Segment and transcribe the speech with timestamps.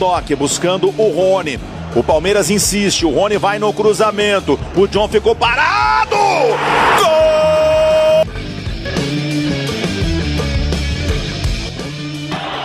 [0.00, 1.60] toque, buscando o Rony.
[1.94, 4.58] O Palmeiras insiste, o Rony vai no cruzamento.
[4.74, 6.16] O John ficou parado!
[6.16, 6.56] Gol!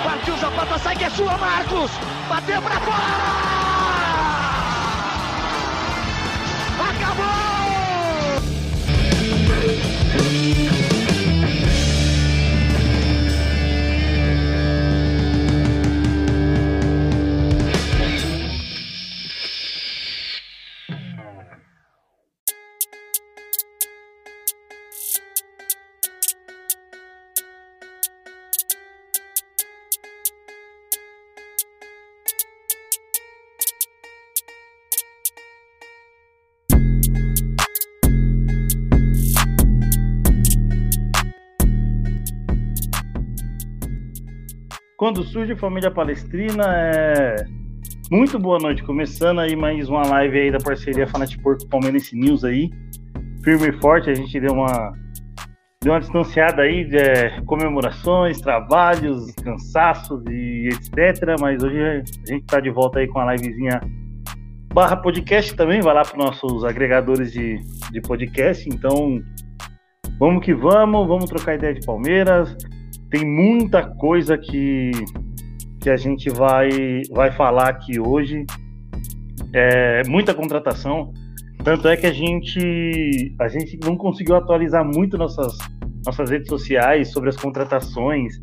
[0.05, 1.91] Partiu Zapata, sai que é sua, Marcos!
[2.29, 3.44] Bateu pra fora!
[45.05, 47.35] Quando surge Família Palestrina, é...
[48.09, 48.83] muito boa noite.
[48.83, 52.71] Começando aí mais uma live aí da parceria Fanat Porco Palmeirense News aí.
[53.43, 54.93] Firme e forte, a gente deu uma
[55.83, 61.39] deu uma distanciada aí de é, comemorações, trabalhos, cansaços e etc.
[61.39, 63.79] Mas hoje a gente está de volta aí com a livezinha
[64.73, 67.59] barra podcast também, vai lá para nossos agregadores de,
[67.91, 68.67] de podcast.
[68.67, 69.21] Então,
[70.17, 72.57] vamos que vamos, vamos trocar ideia de Palmeiras
[73.15, 74.91] tem muita coisa que,
[75.79, 76.69] que a gente vai,
[77.11, 78.45] vai falar aqui hoje.
[79.53, 81.13] É, muita contratação.
[81.63, 85.57] Tanto é que a gente, a gente não conseguiu atualizar muito nossas,
[86.05, 88.33] nossas redes sociais sobre as contratações,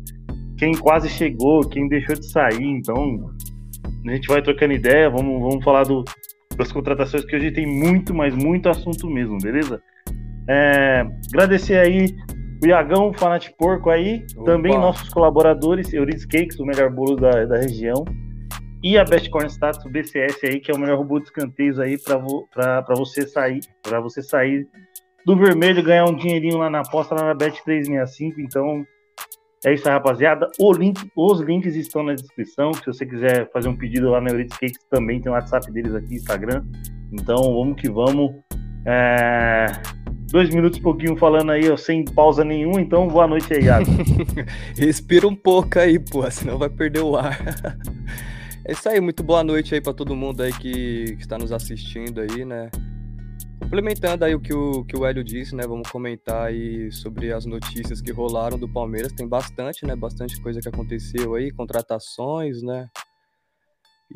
[0.57, 2.65] quem quase chegou, quem deixou de sair.
[2.65, 3.29] Então,
[4.07, 6.03] a gente vai trocando ideia, vamos, vamos falar do,
[6.57, 9.79] das contratações, que hoje tem muito, mas muito assunto mesmo, beleza?
[10.49, 12.07] É, agradecer aí
[12.63, 14.51] o Iagão, Fanat Porco aí, Opa.
[14.51, 18.05] também nossos colaboradores, Euridice Cakes, o melhor bolo da, da região,
[18.81, 21.77] e a Best Corn Status, o BCS aí, que é o melhor robô de escanteios
[21.77, 24.65] aí para você sair, para você sair
[25.25, 28.41] do vermelho e ganhar um dinheirinho lá na aposta lá na Bet 365.
[28.41, 28.85] Então,
[29.65, 30.49] é isso, rapaziada.
[30.77, 32.73] Link, os links estão na descrição.
[32.73, 35.95] Se você quiser fazer um pedido lá na Euridice Cakes, também tem o WhatsApp deles
[35.95, 36.61] aqui, Instagram.
[37.11, 38.31] Então, vamos que vamos.
[38.85, 39.67] É
[40.33, 43.85] dois minutos e pouquinho falando aí, ó, sem pausa nenhuma, então boa noite aí, Iago.
[44.75, 47.37] Respira um pouco aí, pô, senão vai perder o ar.
[48.65, 51.51] é isso aí, muito boa noite aí para todo mundo aí que, que está nos
[51.51, 52.71] assistindo aí, né?
[53.61, 55.67] Complementando aí o que o, que o Hélio disse, né?
[55.67, 59.13] Vamos comentar aí sobre as notícias que rolaram do Palmeiras.
[59.13, 59.95] Tem bastante, né?
[59.95, 62.87] Bastante coisa que aconteceu aí, contratações, né?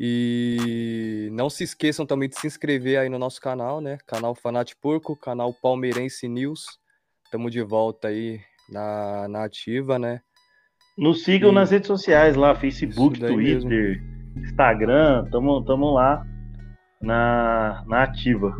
[0.00, 3.98] E não se esqueçam também de se inscrever aí no nosso canal, né?
[4.06, 6.78] Canal Fanat Porco, canal Palmeirense News.
[7.24, 8.38] Estamos de volta aí
[8.70, 10.20] na, na ativa, né?
[10.96, 11.54] Nos sigam e...
[11.54, 13.70] nas redes sociais lá, Facebook, Twitter, mesmo.
[14.36, 16.24] Instagram, tamo, tamo lá
[17.02, 18.56] na, na ativa.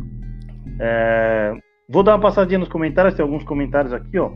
[0.79, 1.53] É,
[1.89, 4.31] vou dar uma passadinha nos comentários, tem alguns comentários aqui, ó.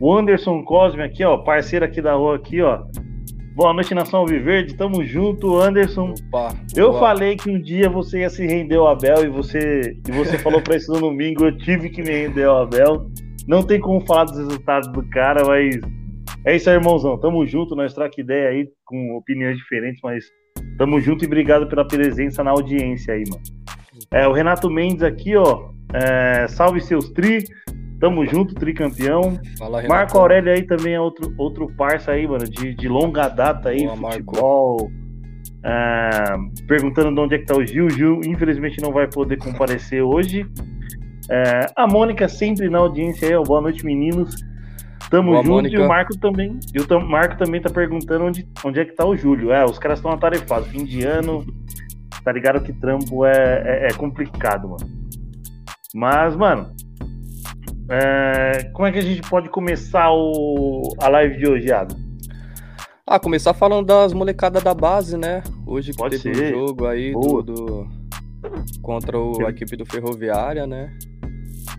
[0.00, 2.84] O Anderson Cosme aqui, ó, parceiro aqui da rua aqui, ó.
[3.56, 4.76] Boa noite, Nação Alviverde.
[4.76, 6.12] Tamo junto, Anderson.
[6.28, 10.12] Opa, eu falei que um dia você ia se render ao Abel e você, e
[10.12, 11.42] você falou pra isso no domingo.
[11.42, 13.10] Eu tive que me render ao Abel.
[13.48, 15.74] Não tem como falar dos resultados do cara, mas
[16.44, 17.18] é isso aí, irmãozão.
[17.18, 17.74] Tamo junto.
[17.74, 20.26] Nós troca ideia aí com opiniões diferentes, mas
[20.76, 23.42] tamo junto e obrigado pela presença na audiência aí, mano.
[24.12, 25.70] É, o Renato Mendes aqui, ó.
[25.94, 27.42] É, salve seus tri.
[27.98, 29.38] Tamo junto, tricampeão.
[29.58, 33.70] Fala, Marco Aurélio aí também é outro, outro parça aí, mano, de, de longa data
[33.70, 34.90] aí, Boa, futebol.
[35.64, 36.34] É,
[36.68, 37.88] perguntando de onde é que tá o Gil.
[37.90, 40.46] Gil, infelizmente, não vai poder comparecer hoje.
[41.30, 43.42] É, a Mônica sempre na audiência aí, ó.
[43.42, 44.36] Boa noite, meninos.
[45.10, 45.50] Tamo Boa, junto.
[45.50, 45.76] Mônica.
[45.76, 46.58] E o Marco também.
[46.74, 49.52] E o Marco também tá perguntando onde, onde é que tá o Júlio.
[49.52, 50.68] É, os caras estão atarefados.
[50.68, 51.44] Fim de ano,
[52.22, 55.06] tá ligado que trampo é, é, é complicado, mano.
[55.94, 56.70] Mas, mano,
[57.88, 61.94] é, como é que a gente pode começar o, a live de hoje, Iago?
[63.06, 65.42] Ah, começar falando das molecadas da base, né?
[65.64, 66.56] Hoje que pode teve ser.
[66.56, 67.86] um jogo aí do, do,
[68.82, 70.92] contra o, a equipe do Ferroviária, né?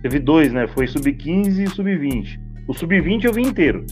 [0.01, 0.67] Teve dois, né?
[0.67, 2.39] Foi sub-15 e sub-20.
[2.67, 3.85] O sub-20 eu vi inteiro.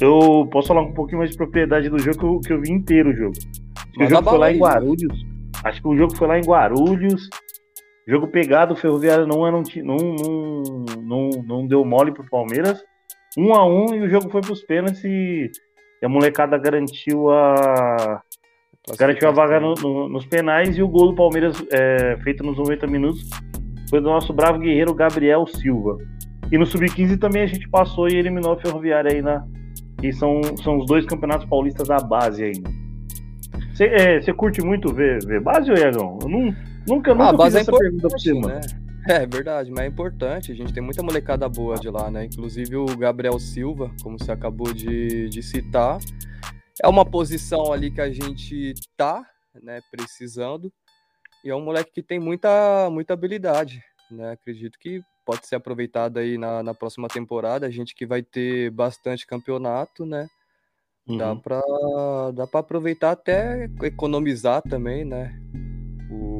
[0.00, 2.72] Eu posso falar um pouquinho mais de propriedade do jogo que eu, que eu vi
[2.72, 3.36] inteiro o jogo.
[3.76, 5.26] Acho que o jogo foi lá em Guarulhos.
[5.64, 7.28] Acho que o jogo foi lá em Guarulhos.
[8.06, 9.98] Jogo pegado, o Ferroviário não, não, não,
[11.02, 12.80] não, não deu mole pro Palmeiras.
[13.36, 15.50] Um a um e o jogo foi pros pênaltis e
[16.02, 18.22] a molecada garantiu a.
[18.96, 22.56] Garantiu a vaga no, no, nos penais e o gol do Palmeiras, é, feito nos
[22.56, 23.28] 90 minutos,
[23.90, 25.98] foi do nosso bravo guerreiro Gabriel Silva.
[26.52, 29.44] E no Sub-15 também a gente passou e eliminou a Ferroviária aí na.
[30.00, 32.70] Que são, são os dois campeonatos paulistas da base ainda.
[33.74, 36.18] Você é, curte muito ver, ver base ou Iagão?
[36.22, 36.54] Eu não,
[36.86, 38.40] nunca, nunca ah, a base é essa pergunta pra você, né?
[38.40, 38.60] mano.
[39.08, 40.52] É, é verdade, mas é importante.
[40.52, 42.24] A gente tem muita molecada boa de lá, né?
[42.24, 45.98] Inclusive o Gabriel Silva, como você acabou de, de citar.
[46.82, 49.24] É uma posição ali que a gente tá,
[49.62, 50.72] né, precisando.
[51.44, 54.32] E é um moleque que tem muita, muita habilidade, né?
[54.32, 57.66] Acredito que pode ser aproveitado aí na, na próxima temporada.
[57.66, 60.26] A gente que vai ter bastante campeonato, né?
[61.06, 61.38] Dá Uhum.
[61.38, 61.62] pra,
[62.34, 65.40] dá pra aproveitar até economizar também, né?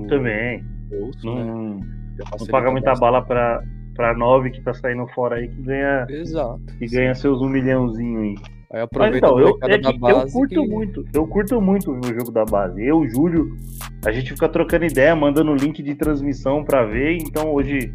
[0.09, 0.65] Também.
[0.91, 1.45] bolso, né?
[1.45, 3.63] Não, Já não facilita paga muita bala pra,
[3.95, 6.61] pra nove que tá saindo fora aí, que ganha, Exato.
[6.79, 8.35] que ganha seus um milhãozinho aí.
[8.73, 11.61] Aí Mas aproveita então, a eu, é que base eu curto que- muito, eu curto
[11.61, 12.85] muito o jogo da base.
[12.85, 13.55] Eu, Júlio,
[14.05, 17.17] a gente fica trocando ideia, mandando link de transmissão pra ver.
[17.19, 17.93] Então hoje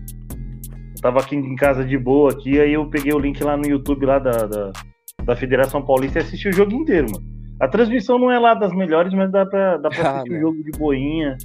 [0.95, 3.65] eu tava aqui em casa de boa aqui, aí eu peguei o link lá no
[3.67, 4.71] YouTube lá da, da,
[5.25, 7.25] da Federação Paulista e assisti o jogo inteiro, mano.
[7.59, 10.33] A transmissão não é lá das melhores, mas dá pra, dá pra Ah, assistir o
[10.35, 10.41] não.
[10.41, 11.37] jogo de boinha.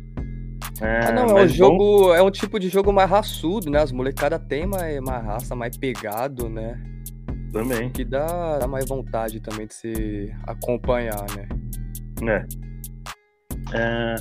[0.81, 3.71] É, Ah, não, é um mas bom- jogo, é um tipo de jogo mais raçudo,
[3.71, 3.81] né?
[3.81, 6.79] As molecadas têm mais, mais raça, mais pegado, né?
[7.53, 7.89] Também.
[7.91, 11.49] Que dá, dá mais vontade também de se acompanhar, né?
[12.31, 12.47] É.
[13.75, 14.15] É.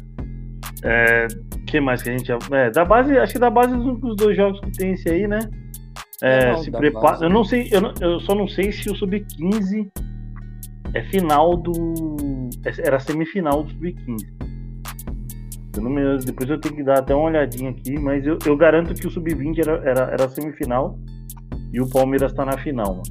[0.84, 1.28] É.
[1.68, 2.32] que mais que a gente.
[2.32, 5.40] É, da base, acho que da base dos dois jogos que tem esse aí, né?
[6.22, 7.04] É, Não, se prepara.
[7.12, 7.24] base.
[7.26, 9.90] Eu não sei, eu, não- eu só não sei se o Sub-15
[10.94, 11.74] é final do.
[12.66, 14.45] é- Era semifinal do Sub-15.
[15.78, 18.56] Eu não me- Depois eu tenho que dar até uma olhadinha aqui, mas eu, eu
[18.58, 20.98] garanto que o Sub-20 era, era, era semifinal
[21.74, 23.04] e o Palmeiras tá na final, mano.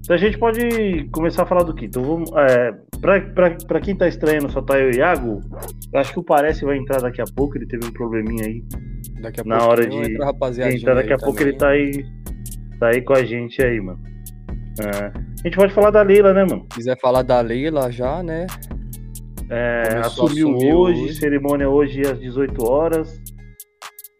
[0.00, 1.86] Então a gente pode começar a falar do que?
[1.86, 2.30] Então vamos.
[2.36, 5.40] É, pra, pra, pra quem tá estranhando, só tá eu e o Iago,
[5.92, 8.62] eu acho que o Parece vai entrar daqui a pouco, ele teve um probleminha aí.
[9.22, 11.48] Daqui a Na pouco hora de- entra a rapaziadinha Então daqui a pouco também.
[11.48, 12.04] ele tá aí.
[12.78, 13.98] Tá aí com a gente aí, mano.
[14.80, 16.66] É, a gente pode falar da Leila, né, mano?
[16.72, 18.46] Se quiser falar da Leila já, né?
[19.50, 21.14] É, assumiu hoje, hoje.
[21.16, 23.20] cerimônia hoje às 18 horas.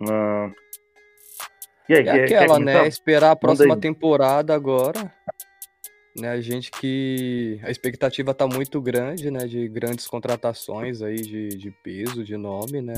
[0.09, 0.51] Ah,
[1.89, 2.83] e aí, É quer- quer aquela, começar?
[2.83, 2.89] né?
[2.89, 5.13] Esperar a próxima temporada agora.
[6.17, 7.59] Né, a gente que.
[7.65, 9.47] A expectativa tá muito grande, né?
[9.47, 12.95] De grandes contratações aí de, de peso, de nome, né?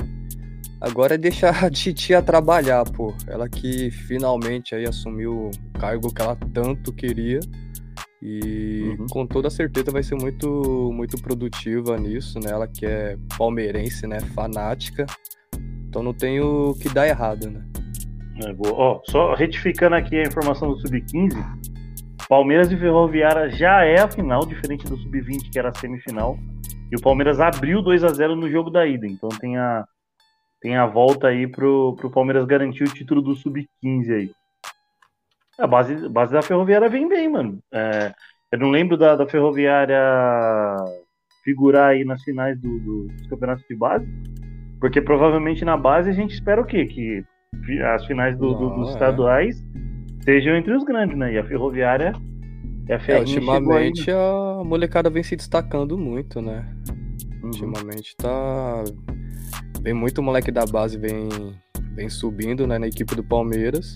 [0.78, 3.14] Agora é deixar a Titia trabalhar, pô.
[3.26, 7.40] Ela que finalmente aí assumiu o cargo que ela tanto queria.
[8.28, 9.06] E Uhum.
[9.08, 12.50] com toda certeza vai ser muito, muito produtiva nisso, né?
[12.50, 14.18] Ela que é palmeirense, né?
[14.34, 15.06] Fanática.
[15.88, 17.64] Então não tem o que dar errado, né?
[18.44, 18.74] É, boa.
[18.74, 21.36] Ó, só retificando aqui a informação do Sub-15,
[22.28, 26.36] Palmeiras e Ferroviária já é a final, diferente do Sub-20, que era a semifinal.
[26.90, 29.06] E o Palmeiras abriu 2 a 0 no jogo da ida.
[29.06, 29.84] Então tem a,
[30.60, 34.30] tem a volta aí pro, pro Palmeiras garantir o título do Sub-15 aí.
[35.58, 37.58] A base, base da Ferroviária vem bem, mano.
[37.72, 38.12] É,
[38.52, 39.98] eu não lembro da, da Ferroviária
[41.44, 44.06] figurar aí nas finais do, do- dos campeonatos de base.
[44.80, 46.84] Porque provavelmente na base a gente espera o quê?
[46.86, 47.24] Que
[47.84, 48.92] as finais do- Não, dos é.
[48.92, 49.64] estaduais
[50.24, 51.32] sejam entre os grandes, né?
[51.32, 52.12] E a Ferroviária
[52.88, 56.66] é a É, aí, ultimamente a molecada vem se destacando muito, né?
[56.86, 56.94] né?
[57.42, 57.46] Uhum.
[57.46, 58.84] Ultimamente tá.
[59.82, 61.28] Vem muito moleque da base, vem,
[61.94, 63.94] vem subindo né, na equipe do Palmeiras.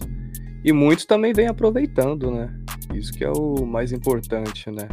[0.64, 2.52] E muitos também vem aproveitando, né?
[2.94, 4.86] Isso que é o mais importante, né?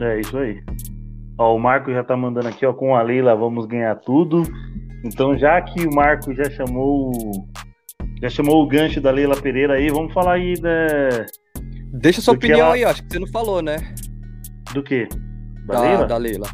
[0.00, 0.60] É isso aí.
[1.38, 4.42] Ó, o Marco já tá mandando aqui, ó, com a Leila vamos ganhar tudo.
[5.04, 7.48] Então, já que o Marco já chamou o-
[8.20, 10.70] já chamou o gancho da Leila Pereira aí, vamos falar aí da,
[11.92, 13.76] Deixa sua opinião ela- aí, acho que você não falou, né?
[14.74, 15.08] do quê?
[15.66, 16.06] Da, Da, Leila?
[16.06, 16.46] da Leila.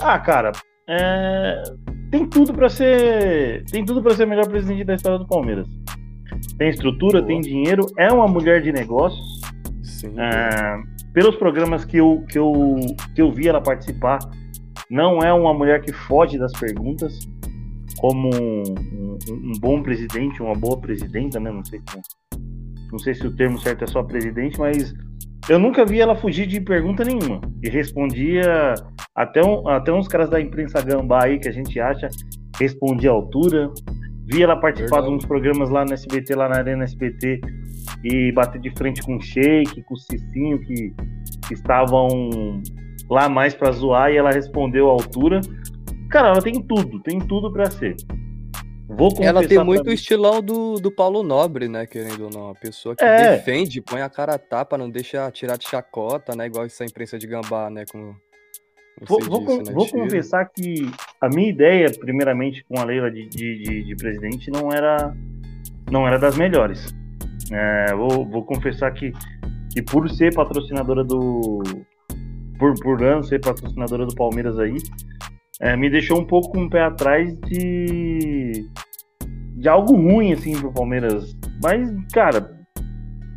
[0.00, 0.52] Ah, cara,
[0.88, 1.62] é,
[2.10, 5.66] tem tudo pra ser, tem tudo para ser melhor presidente da história do Palmeiras.
[6.58, 7.26] Tem estrutura, Boa.
[7.26, 9.40] tem dinheiro, é uma mulher de negócios.
[9.82, 10.14] Sim.
[10.18, 10.76] É,
[11.12, 12.54] pelos programas que eu, que, eu,
[13.14, 14.18] que eu vi ela participar,
[14.90, 17.18] não é uma mulher que foge das perguntas,
[17.98, 21.50] como um, um- um bom presidente, uma boa presidenta, né?
[21.50, 21.80] Não sei,
[22.90, 24.92] não sei se o termo certo é só presidente, mas
[25.48, 27.40] eu nunca vi ela fugir de pergunta nenhuma.
[27.62, 28.74] E respondia
[29.14, 32.08] até, um, até uns caras da imprensa gambá aí que a gente acha,
[32.58, 33.70] respondia à altura.
[34.32, 35.10] Vi ela participar Verdade.
[35.10, 37.38] de uns programas lá no SBT, lá na Arena SBT,
[38.02, 40.94] e bater de frente com o Sheik, com o Cicinho, que,
[41.46, 42.08] que estavam
[43.10, 45.40] lá mais pra zoar, e ela respondeu à altura.
[46.10, 47.94] Cara, ela tem tudo, tem tudo pra ser.
[48.88, 51.86] Vou Ela tem muito o estilão do, do Paulo Nobre, né?
[51.86, 52.50] Querendo ou não.
[52.50, 53.36] A pessoa que É.
[53.36, 56.46] defende, põe a cara a tapa, não deixa tirar de chacota, né?
[56.46, 57.84] Igual essa imprensa de gambá, né?
[57.90, 58.14] Como
[59.00, 59.72] Vou, vou né?
[59.72, 60.88] vou confessar que
[61.20, 65.14] a minha ideia, primeiramente, com a Leila de, de, de- de presidente, não era,
[65.90, 66.94] não era das melhores.
[67.50, 69.12] É, vou, vou confessar que,
[69.72, 71.62] que por ser patrocinadora do.
[72.58, 74.76] por, por anos ser patrocinadora do Palmeiras aí,
[75.60, 78.68] é, me deixou um pouco com o pé atrás de,
[79.56, 81.36] de algo ruim, assim, pro Palmeiras.
[81.62, 82.56] Mas, cara,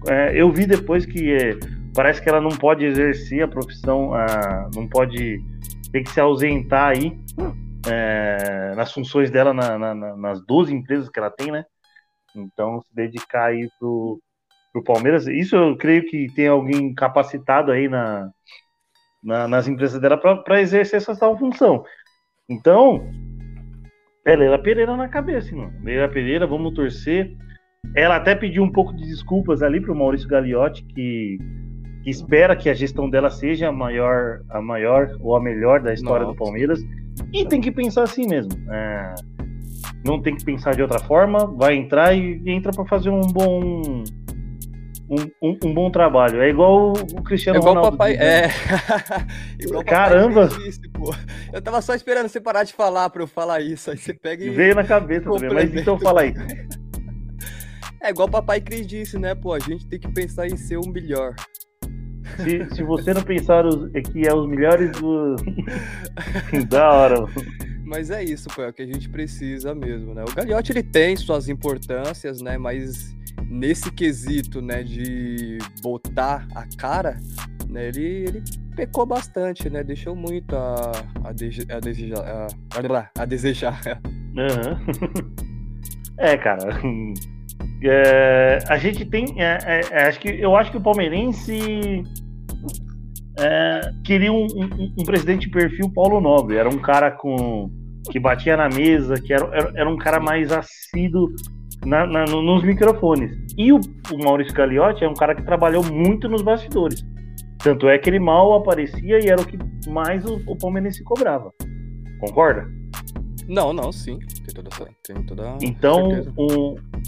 [0.08, 1.58] é, eu vi depois que é,
[1.96, 5.40] parece que ela não pode exercer a profissão, a, não pode
[5.92, 7.18] ter que se ausentar aí
[7.88, 11.66] é, nas funções dela na, na, nas 12 empresas que ela tem, né?
[12.36, 14.20] Então, se dedicar aí pro,
[14.74, 18.30] pro Palmeiras, isso eu creio que tem alguém capacitado aí na,
[19.24, 21.86] na nas empresas dela para exercer essa tal função.
[22.50, 23.10] Então,
[24.26, 25.74] é Leila Pereira na cabeça, mano.
[25.82, 27.34] Leila Pereira, vamos torcer.
[27.96, 31.38] Ela até pediu um pouco de desculpas ali pro Maurício Gagliotti, que,
[32.06, 35.92] que espera que a gestão dela seja a maior, a maior ou a melhor da
[35.92, 36.38] história Nossa.
[36.38, 36.80] do Palmeiras.
[37.34, 38.52] E tem que pensar assim mesmo.
[38.72, 39.16] É,
[40.06, 41.48] não tem que pensar de outra forma.
[41.48, 44.04] Vai entrar e entra para fazer um bom
[45.10, 46.44] um, um, um, bom trabalho.
[46.44, 47.98] É igual o Cristiano é igual Ronaldo.
[47.98, 48.50] Papai, é.
[49.60, 50.48] igual Caramba!
[50.48, 50.82] Disse,
[51.52, 53.90] eu tava só esperando você parar de falar para eu falar isso.
[53.90, 54.52] Aí você pega e.
[54.52, 56.34] Veio na cabeça também, mas então fala aí.
[58.02, 59.52] É igual o papai Cris disse, né, pô?
[59.52, 61.34] A gente tem que pensar em ser o melhor.
[62.38, 65.36] Se, se você não pensar os, é que é os melhores do.
[66.68, 67.26] da hora.
[67.84, 70.24] Mas é isso, pô, é o que a gente precisa mesmo, né?
[70.24, 72.58] O Gagliotti ele tem suas importâncias, né?
[72.58, 73.16] Mas
[73.48, 77.20] nesse quesito, né, de botar a cara,
[77.70, 78.44] né, ele, ele
[78.76, 79.84] pecou bastante, né?
[79.84, 80.92] Deixou muito a,
[81.24, 82.20] a, de, a desejar.
[82.24, 83.82] A, a desejar.
[84.36, 85.36] Uhum.
[86.18, 86.82] é, cara.
[87.88, 89.26] É, a gente tem.
[89.38, 92.04] É, é, é, acho que, eu acho que o palmeirense
[93.40, 96.58] é, queria um, um, um, presidente de perfil Paulo Nobre.
[96.58, 97.70] Era um cara com
[98.12, 101.34] que batia na mesa, que era, era, era um cara mais assíduo
[101.86, 103.32] na, na, nos microfones.
[103.58, 103.80] E o,
[104.12, 107.04] o Maurício Gagliotti é um cara que trabalhou muito nos bastidores.
[107.60, 109.58] Tanto é que ele mal aparecia e era o que
[109.90, 111.52] mais o, o Palmeirense cobrava.
[112.20, 112.68] Concorda?
[113.48, 114.18] Não, não, sim.
[114.20, 114.70] Tem toda,
[115.04, 116.10] tem toda então,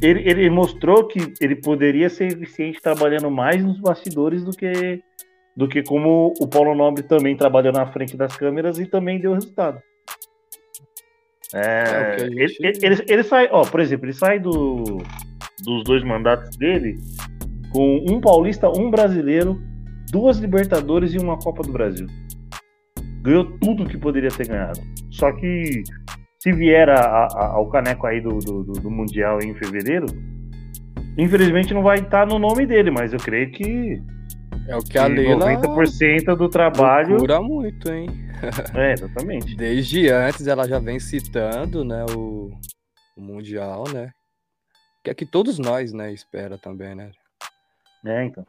[0.01, 5.01] ele, ele mostrou que ele poderia ser eficiente trabalhando mais nos bastidores do que,
[5.55, 9.33] do que como o Paulo Nobre também trabalhou na frente das câmeras e também deu
[9.33, 9.81] resultado.
[11.53, 12.31] É, é gente...
[12.33, 15.01] ele, ele, ele, ele, sai, ó, por exemplo, ele sai do,
[15.63, 16.97] dos dois mandatos dele
[17.71, 19.59] com um paulista, um brasileiro,
[20.11, 22.07] duas Libertadores e uma Copa do Brasil.
[23.21, 24.79] Ganhou tudo que poderia ter ganhado.
[25.09, 25.83] Só que
[26.39, 30.05] se vier a, a, ao caneco aí do, do, do, Mundial em fevereiro,
[31.17, 34.01] infelizmente não vai estar no nome dele, mas eu creio que.
[34.67, 35.45] É o que a Leila.
[35.57, 37.15] 90% do trabalho.
[37.15, 38.07] Procura muito, hein?
[38.75, 39.55] É, exatamente.
[39.57, 42.51] Desde antes ela já vem citando, né, o,
[43.15, 44.11] o Mundial, né?
[45.03, 47.11] Que é que todos nós, né, espera também, né?
[48.05, 48.45] É, então.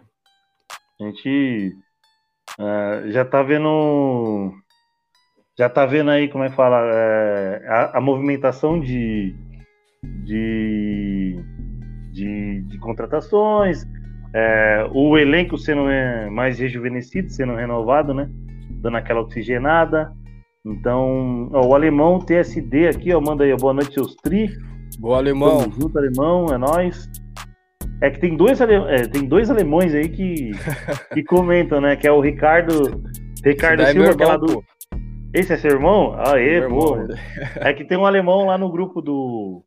[1.01, 1.77] A gente
[2.59, 4.53] uh, já tá vendo
[5.59, 9.35] já tá vendo aí como é que fala é, a, a, movimentação de,
[10.25, 11.37] de,
[12.13, 13.85] de, de contratações,
[14.33, 18.31] é, o elenco sendo é, mais rejuvenescido, sendo renovado, né?
[18.81, 20.13] Dando aquela oxigenada.
[20.65, 24.51] Então, ó, o alemão TSD aqui, ó, manda aí, boa noite, seus tri.
[25.01, 25.59] Boa, alemão.
[25.59, 27.09] Tamo junto, alemão, é nós.
[28.01, 28.75] É que tem dois, ale...
[28.75, 30.53] é, tem dois alemães aí que,
[31.13, 31.97] que comentam, né?
[31.97, 33.03] Que é o Ricardo,
[33.45, 34.63] Ricardo é Silva, que é lá do,
[35.33, 36.15] esse é seu irmão?
[36.19, 36.97] Aê, pô.
[37.61, 39.65] É que tem um alemão lá no grupo do,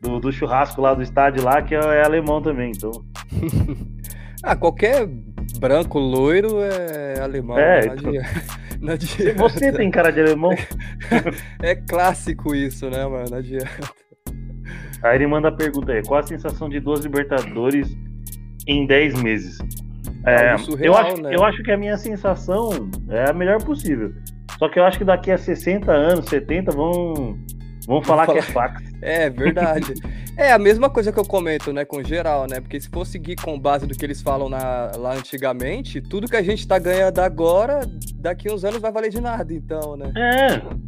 [0.00, 2.90] do, do, churrasco lá do estádio lá, que é, é alemão também, então.
[4.42, 5.06] ah, qualquer
[5.58, 7.58] branco loiro é alemão.
[7.58, 8.12] É, não então...
[8.80, 9.34] não adianta.
[9.34, 10.52] Você tem cara de alemão?
[11.62, 13.30] é clássico isso, né, mano?
[13.30, 13.90] Não adianta.
[15.02, 17.96] Aí ele manda a pergunta aí: qual a sensação de duas Libertadores
[18.66, 19.58] em 10 meses?
[20.24, 21.34] É, surreal, eu, acho, né?
[21.34, 22.70] eu acho que a minha sensação
[23.08, 24.12] é a melhor possível.
[24.58, 27.38] Só que eu acho que daqui a 60 anos, 70, vão,
[27.86, 28.32] vão falar, falar...
[28.32, 28.82] que é fax.
[29.02, 29.94] É, verdade.
[30.36, 32.60] é a mesma coisa que eu comento, né, com geral, né?
[32.60, 36.36] Porque se for seguir com base do que eles falam na, lá antigamente, tudo que
[36.36, 37.80] a gente tá ganhando agora,
[38.14, 40.12] daqui uns anos vai valer de nada, então, né?
[40.16, 40.86] É.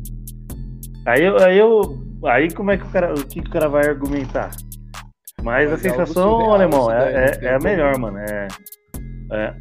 [1.06, 1.26] Aí.
[1.42, 3.12] Aí, eu, aí como é que o cara.
[3.12, 4.50] O que o cara vai argumentar?
[5.42, 8.18] Mas, Mas a é sensação, alemão, é, é, é a melhor, mano.
[8.18, 8.48] É,
[9.32, 9.54] é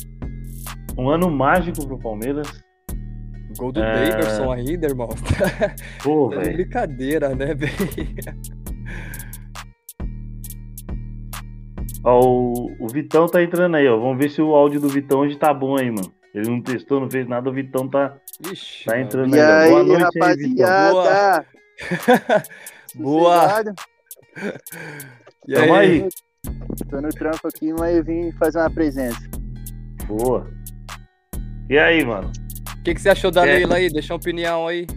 [0.97, 2.66] um ano mágico pro Palmeiras
[3.57, 4.09] Gol do é...
[4.09, 5.09] Davidson ainda, irmão.
[6.03, 7.73] Pô, tá brincadeira, né, velho?
[12.03, 13.97] Ó, o, o Vitão tá entrando aí, ó.
[13.97, 16.11] Vamos ver se o áudio do Vitão hoje tá bom aí, mano.
[16.33, 18.15] Ele não testou, não fez nada, o Vitão tá,
[18.51, 19.69] Ixi, tá entrando e aí.
[19.71, 21.39] Boa noite rapaziada.
[21.39, 23.63] aí, Boa.
[23.63, 23.75] Boa.
[25.47, 26.03] E Tamo aí?
[26.03, 26.09] aí?
[26.89, 29.19] Tô no trampo aqui, mas eu vim fazer uma presença.
[30.05, 30.47] Boa.
[31.69, 32.31] E aí, mano?
[32.87, 33.55] Que, que você achou da É.
[33.55, 33.89] Leila aí?
[33.89, 34.87] Deixa uma opinião aí.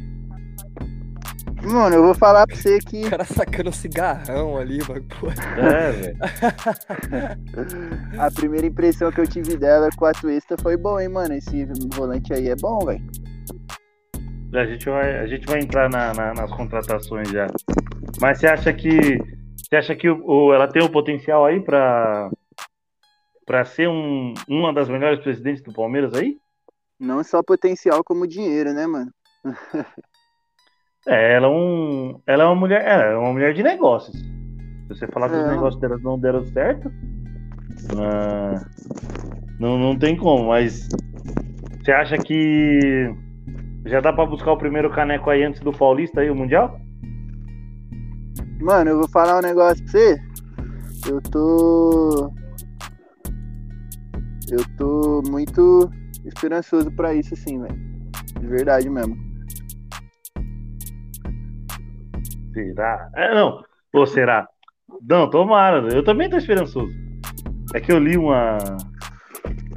[1.63, 5.05] Mano, eu vou falar pra você que O cara sacando um cigarrão ali, mano.
[5.21, 5.27] Pô.
[5.61, 6.17] É, velho.
[8.19, 11.35] a primeira impressão que eu tive dela com a Twista foi boa, hein, mano.
[11.35, 13.05] Esse volante aí é bom, velho.
[14.55, 17.47] A gente vai, a gente vai entrar na- na- nas contratações já.
[18.21, 19.19] Mas você acha que
[19.57, 22.31] você acha que o, o- ela tem o potencial aí pra
[23.47, 26.37] para ser um, uma das melhores presidentes do Palmeiras aí?
[27.01, 29.11] Não só potencial como dinheiro, né, mano?
[31.09, 34.15] É, ela é um, ela é uma mulher, ela é uma mulher de negócios.
[34.19, 35.49] Se você falar que os É.
[35.49, 36.93] negócios dela não deram certo,
[37.99, 38.61] ah,
[39.59, 40.49] não, não tem como.
[40.49, 40.89] Mas
[41.83, 43.11] você acha que
[43.87, 46.79] já dá pra buscar o primeiro caneco aí antes do Paulista aí, o mundial?
[48.61, 50.19] Mano, eu vou falar um negócio pra você.
[51.09, 52.31] Eu tô.
[54.51, 55.91] Eu tô muito
[56.25, 57.79] esperançoso pra isso, assim, velho.
[58.41, 59.17] De verdade mesmo.
[62.53, 63.09] Será?
[63.17, 63.63] É, não.
[63.95, 64.47] Ou será?
[65.09, 65.87] Não, tomara.
[65.93, 66.93] Eu também tô esperançoso.
[67.75, 68.59] É que eu li uma.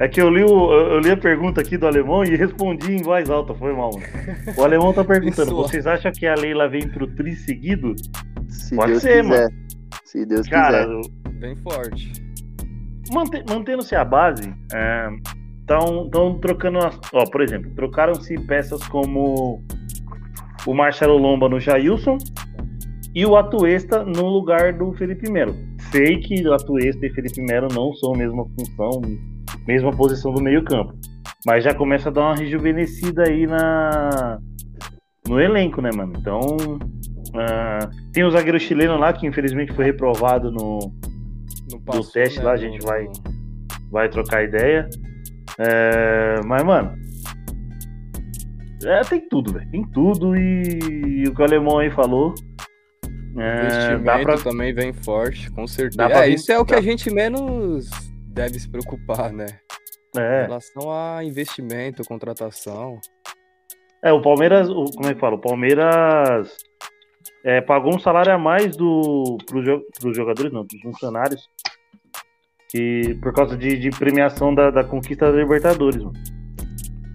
[0.00, 3.02] É que eu li, o, eu li a pergunta aqui do alemão e respondi em
[3.02, 3.90] voz alta, foi mal.
[3.92, 4.04] mano.
[4.58, 5.56] O alemão tá perguntando: Isso.
[5.56, 7.94] vocês acham que a Leila vem pro tri seguido?
[8.48, 9.48] Se Pode Deus ser, quiser.
[10.04, 11.32] Se Deus Cara, quiser.
[11.38, 12.12] Bem forte.
[13.12, 14.52] mante- mantendo-se a base,
[15.66, 16.98] estão trocando as.
[17.12, 19.62] Ó, por exemplo, trocaram-se peças como
[20.66, 22.18] o Marcelo Lomba no Jailson
[23.14, 25.54] e o Atuesta no lugar do Felipe Melo.
[25.90, 29.00] Sei que o Atuesta e Felipe Melo não são a mesma função,
[29.66, 30.92] mesma posição do meio-campo.
[31.46, 34.38] Mas já começa a dar uma rejuvenescida aí na
[35.28, 36.12] no elenco, né, mano?
[36.18, 36.40] Então.
[37.34, 37.78] ah,
[38.12, 40.78] tem o zagueiro chileno lá que infelizmente foi reprovado no,
[41.92, 43.08] do teste lá, a gente vai-
[43.90, 44.88] vai trocar ideia.
[45.58, 46.96] É, mas, mano.
[48.84, 49.70] É, tem tudo, velho.
[49.70, 52.34] Tem tudo e, o que o alemão aí falou.
[53.36, 56.02] É, Investimento pra, também vem forte, com certeza.
[56.04, 57.88] É, vir- isso é o que dá- a gente menos
[58.28, 59.46] deve se preocupar, né?
[60.16, 63.00] Em é, relação a investimento, contratação.
[64.04, 64.68] é, o Palmeiras.
[64.68, 65.34] O, como é que fala?
[65.36, 66.54] O Palmeiras
[67.44, 71.48] é, pagou um salário a mais do, pros, jo- pros jogadores, não, pros funcionários.
[72.74, 76.18] Que, por causa de, de premiação da, da conquista da Libertadores, mano.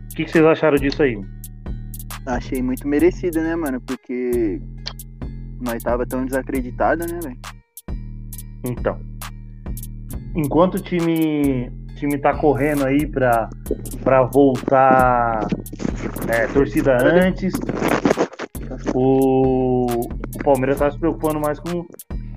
[0.06, 1.19] O que, que vocês acharam disso aí?
[2.26, 3.82] Achei muito merecido, né, mano?
[3.82, 4.62] Porque
[5.60, 7.38] nós tava tão desacreditado, né, velho?
[8.63, 9.02] Então,
[10.34, 13.50] enquanto o time, time tá correndo aí pra,
[14.02, 15.45] pra voltar
[16.30, 17.52] é, torcida antes,
[18.95, 21.86] o, o Palmeiras tá se preocupando mais com,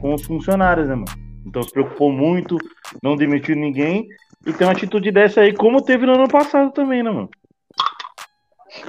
[0.01, 1.32] com os funcionários, né, mano?
[1.47, 2.57] Então se preocupou muito,
[3.03, 4.07] não demitiu ninguém
[4.47, 7.29] e tem uma atitude dessa aí, como teve no ano passado também, né, mano?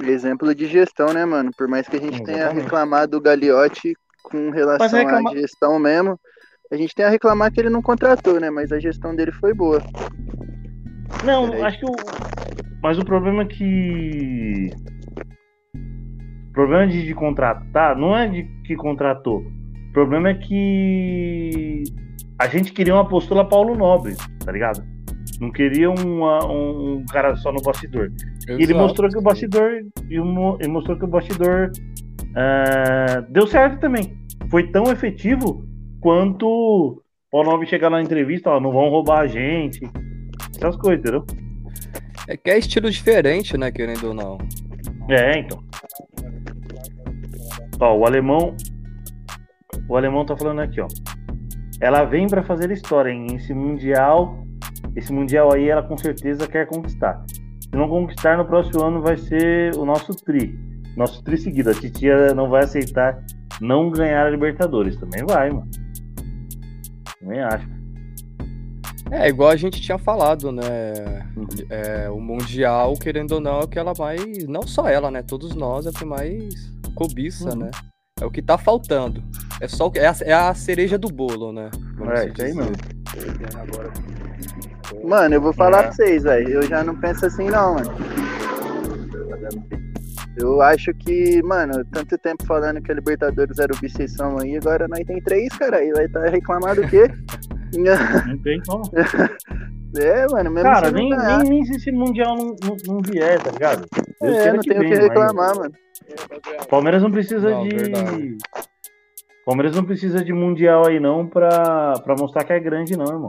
[0.02, 1.50] Exemplo de gestão, né, mano?
[1.56, 2.64] Por mais que a gente tenha Exatamente.
[2.64, 6.18] reclamado do Gagliotti com relação reclama- à gestão mesmo,
[6.72, 8.50] a gente tem a reclamar que ele não contratou, né?
[8.50, 9.82] Mas a gestão dele foi boa.
[11.24, 11.62] Não, Peraí.
[11.64, 11.92] acho que o.
[12.82, 14.70] Mas o problema é que.
[16.48, 19.40] O problema de, de contratar não é de que contratou.
[19.40, 21.82] O problema é que
[22.38, 24.82] a gente queria uma postura Paulo Nobre, tá ligado?
[25.40, 28.10] Não queria uma- um, um cara só no bastidor.
[28.48, 28.78] E ele Exato.
[28.80, 29.70] mostrou que o bastidor.
[30.08, 31.70] e mostrou que o bastidor
[32.36, 34.16] ah, deu certo também.
[34.50, 35.64] Foi tão efetivo
[36.00, 39.80] quanto o Paulo Nobre chegar na entrevista, ó, não vão roubar a gente.
[40.56, 41.24] Essas coisas, entendeu?
[42.28, 44.38] É que é estilo diferente, né, querendo ou não.
[45.10, 45.62] É, então.
[47.80, 48.54] Ó, o alemão.
[49.88, 50.86] O alemão tá falando aqui, ó.
[51.84, 53.26] Ela vem pra fazer história, hein?
[53.34, 54.38] Esse mundial.
[54.96, 57.22] Esse mundial aí ela com certeza quer conquistar.
[57.28, 60.58] Se não conquistar, no próximo ano vai ser o nosso tri.
[60.96, 61.68] Nosso tri seguido.
[61.68, 63.22] A titia não vai aceitar
[63.60, 64.96] não ganhar a Libertadores.
[64.96, 65.68] Também vai, mano.
[67.20, 67.68] Também acho.
[69.10, 70.62] É, igual a gente tinha falado, né?
[71.36, 71.46] Uhum.
[71.68, 74.46] É, o Mundial, querendo ou não, é o que ela mais.
[74.48, 75.22] Não só ela, né?
[75.22, 77.56] Todos nós é o que mais cobiça, Uhum.
[77.56, 77.70] né?
[78.24, 79.22] É o que tá faltando.
[79.60, 81.70] É só é a, é a cereja do bolo, né?
[81.98, 82.54] Vamos É, isso aí dizer.
[82.54, 82.76] mesmo.
[85.06, 85.82] Mano, eu vou falar É.
[85.82, 86.48] pra vocês, velho.
[86.48, 87.92] Eu já não penso assim, não, mano.
[90.38, 95.04] Eu acho que, mano, tanto tempo falando que a Libertadores era obsessão aí, agora nós
[95.06, 95.84] tem três, cara.
[95.84, 97.06] E vai estar reclamado o quê?
[98.26, 98.84] Não tem como.
[99.98, 101.38] é, mano, mesmo Cara, nem, ganhar.
[101.40, 103.86] nem, nem se esse mundial não, não, não vier, tá ligado?
[104.20, 105.72] Deus É, não tem o que venha, mas- reclamar, mano.
[106.68, 107.76] Palmeiras não precisa Não, de.
[107.76, 108.36] verdade.
[109.46, 113.26] Palmeiras não precisa de mundial aí não pra, pra mostrar que é grande, não, irmão.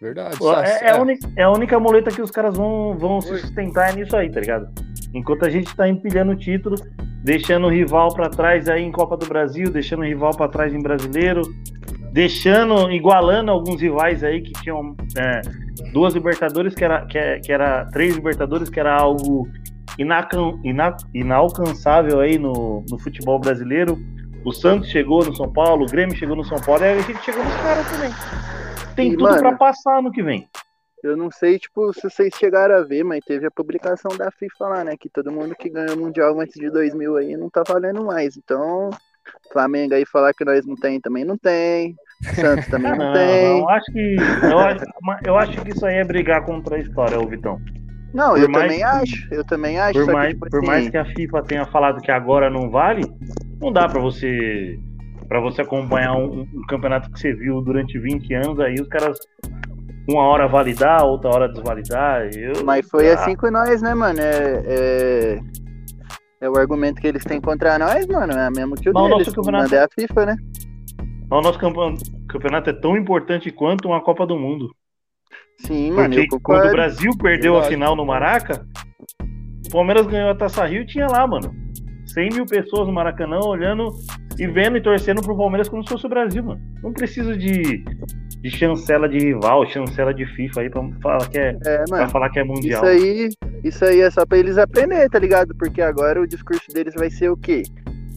[0.00, 0.38] Verdade.
[0.38, 3.36] Pô, É, é a única, é a única muleta que os caras vão, vão se
[3.38, 4.68] sustentar é nisso aí, tá ligado?
[5.12, 6.76] Enquanto a gente tá empilhando o título,
[7.22, 10.72] deixando o rival pra trás aí em Copa do Brasil, deixando o rival pra trás
[10.72, 11.42] em Brasileiro,
[12.12, 15.40] deixando, igualando alguns rivais aí que tinham é,
[15.92, 19.48] duas Libertadores, que era, que, é- que era três Libertadores, que era algo
[19.98, 23.98] inacan- ina- inalcançável aí no, no futebol brasileiro.
[24.44, 27.22] O Santos chegou no São Paulo, o Grêmio chegou no São Paulo, e a gente
[27.22, 28.10] chegou nos caras também.
[28.96, 30.48] Tem E, tudo mano, pra passar no que vem.
[31.02, 34.64] Eu não sei, tipo, se vocês chegaram a ver, mas teve a publicação da FIFA
[34.68, 34.96] lá, né?
[34.98, 38.36] Que todo mundo que ganhou o Mundial antes de 2000 aí não tá valendo mais.
[38.36, 38.90] Então,
[39.52, 41.96] Flamengo aí falar que nós não tem, também não tem.
[42.34, 43.60] Santos também não, não, tem.
[43.60, 44.84] não, acho que eu, acho-
[45.24, 47.60] eu acho que isso aí é brigar contra a história, ô Vitão.
[48.12, 49.28] Não, por eu mais também acho.
[49.34, 50.04] Eu também acho.
[50.04, 52.68] Por mais, que, tipo por assim, mais que a FIFA tenha falado que agora não
[52.70, 53.02] vale,
[53.60, 54.78] não dá pra você
[55.28, 59.16] para você acompanhar um, um campeonato que você viu durante 20 anos aí os caras
[60.08, 62.28] uma hora validar, outra hora desvalidar.
[62.34, 64.18] Eu, Mas foi Ah, assim com nós, né, mano?
[64.20, 65.40] É, é,
[66.40, 68.32] é o argumento que eles têm contra nós, mano.
[68.32, 69.26] É mesmo que o Mas o deles.
[69.26, 70.36] nosso campeonato- Mandei a FIFA, né?
[71.30, 74.74] O nosso campe- campeonato é tão importante quanto uma Copa do Mundo.
[75.58, 76.70] Sim, mano, quando o.
[76.72, 78.66] Brasil perdeu a final no Maraca,
[79.66, 81.54] o Palmeiras ganhou a Taça Rio e tinha lá, mano.
[82.06, 83.88] 100 mil pessoas no Maracanã olhando
[84.40, 86.60] e vendo e torcendo pro Palmeiras como se fosse o Brasil, mano.
[86.82, 87.84] Não preciso de,
[88.40, 92.08] de chancela de rival, chancela de FIFA aí pra falar que é, É, mano.
[92.10, 92.82] falar que é mundial.
[92.82, 93.28] Isso aí,
[93.62, 95.54] isso aí é só pra eles aprender, tá ligado?
[95.56, 97.62] Porque agora o discurso deles vai ser o quê?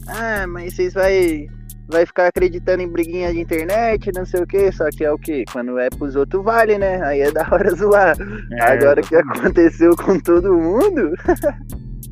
[0.08, 1.46] Ah, mas vocês vai,
[1.90, 4.72] vai ficar acreditando em briguinha de internet, não sei o quê.
[4.72, 5.44] Só que é o quê?
[5.52, 7.02] Quando é pros outros, vale, né?
[7.04, 8.16] Aí é da hora zoar.
[8.54, 11.12] É, agora que aconteceu com todo mundo.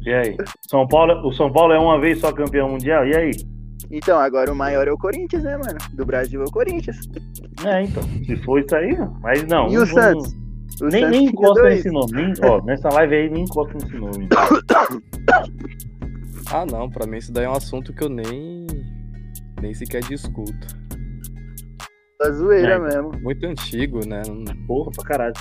[0.05, 0.35] E aí?
[0.67, 3.05] São Paulo, o São Paulo é uma vez só campeão mundial?
[3.07, 3.31] E aí?
[3.91, 5.77] Então, agora o maior é o Corinthians, né, mano?
[5.93, 6.97] Do Brasil é o Corinthians.
[7.65, 8.01] É, então.
[8.25, 9.65] Se for isso aí, mas não.
[9.67, 10.33] e o vamos- Santos?
[10.81, 12.11] O Nem, Santos nem encosta nesse nome.
[12.13, 14.27] Nem, ó, nessa live aí, nem encosta nesse nome.
[16.53, 18.67] Ah, não, pra mim isso daí é um assunto que eu nem.
[19.61, 20.51] nem sequer discuto.
[22.19, 22.79] Da zoeira É.
[22.79, 23.11] mesmo.
[23.21, 24.21] Muito antigo, né?
[24.67, 25.33] Porra pra caralho.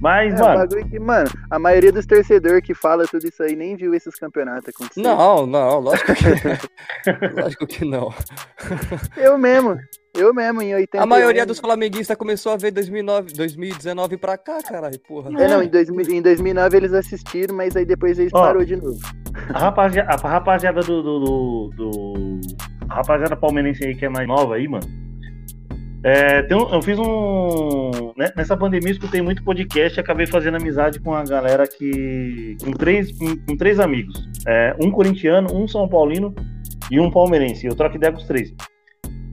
[0.00, 3.56] Mas, É, mano, bagulho que, mano, a maioria dos torcedores que fala tudo isso aí
[3.56, 5.00] nem viu esses campeonatos acontecer.
[5.00, 6.22] Não, não, lógico que,
[7.40, 8.12] lógico que não.
[9.16, 9.78] Eu mesmo,
[10.14, 11.02] eu mesmo, em 80.
[11.02, 15.30] A maioria dos flamenguistas começou a ver 2009, 2019 pra cá, caralho, porra.
[15.42, 18.40] É, não, em, 2000 em 2009 eles assistiram, mas aí depois eles Ó.
[18.42, 18.98] parou de novo.
[19.54, 22.40] a rapaziada, a rapaziada do, do, do, do-
[22.90, 25.03] A rapaziada palmeirense aí que é mais nova aí, mano.
[26.06, 28.12] É, tem um- eu fiz um.
[28.16, 32.56] né, Nessa pandemia, eu escutei muito podcast e acabei fazendo amizade com a galera que.
[32.62, 34.14] com três, com, com três amigos.
[34.46, 36.34] É, um corintiano, um São Paulino
[36.90, 37.66] e um palmeirense.
[37.66, 38.54] Eu troco ideia com os três.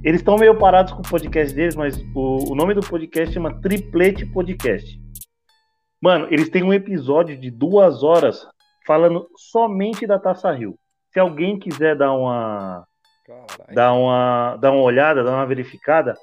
[0.03, 3.53] Eles estão meio parados com o podcast deles, mas o, o nome do podcast chama
[3.61, 4.97] Triplete Podcast.
[6.01, 8.47] Mano, eles têm um episódio de duas horas
[8.87, 10.75] falando somente da Taça Rio.
[11.13, 12.85] Se alguém quiser dar uma,
[13.27, 13.75] Caralho.
[13.75, 16.15] dar uma, dar uma olhada, dar uma verificada,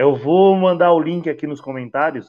[0.00, 2.26] eu vou mandar o link aqui nos comentários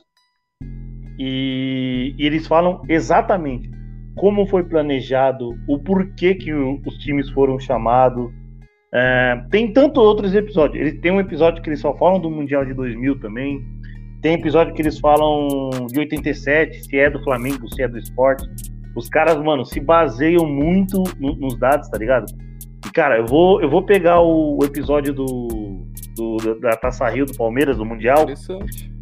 [1.19, 3.69] e, e eles falam exatamente
[4.17, 8.29] como foi planejado, o porquê que o- os times foram chamados.
[8.93, 10.81] É, tem tanto outros episódios.
[10.85, 13.61] Ele tem um episódio que eles só falam do Mundial de 2000 também.
[14.21, 18.43] Tem episódio que eles falam de 87, se é do Flamengo, se é do esporte.
[18.95, 22.25] Os caras, mano, se baseiam muito no- nos dados, tá ligado?
[22.85, 27.25] E, cara, eu vou, eu vou pegar o, o episódio do, do- da Taça Rio
[27.25, 28.25] do Palmeiras, do Mundial,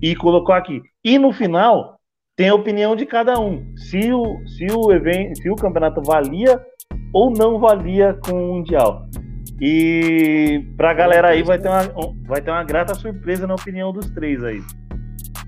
[0.02, 0.82] e colocar aqui.
[1.04, 1.98] E no final,
[2.38, 3.76] tem a opinião de cada um.
[3.76, 6.60] Se o, se o evento, se o campeonato valia
[7.13, 9.08] ou não valia com o Mundial.
[9.62, 11.82] E pra galera aí vai ter uma,
[12.28, 14.62] vai ter uma grata surpresa na opinião dos três aí.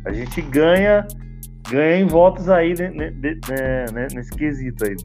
[0.06, 1.06] A gente ganha
[1.70, 3.12] ganha em votos aí de- né,
[3.94, 4.96] né, nesse quesito aí.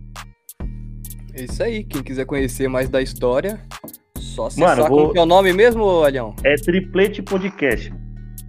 [1.35, 3.61] É isso aí, quem quiser conhecer mais da história,
[4.37, 6.35] só Mano, acessar vou- como que é o nome mesmo, Alhão?
[6.45, 7.93] É Triplete Podcast.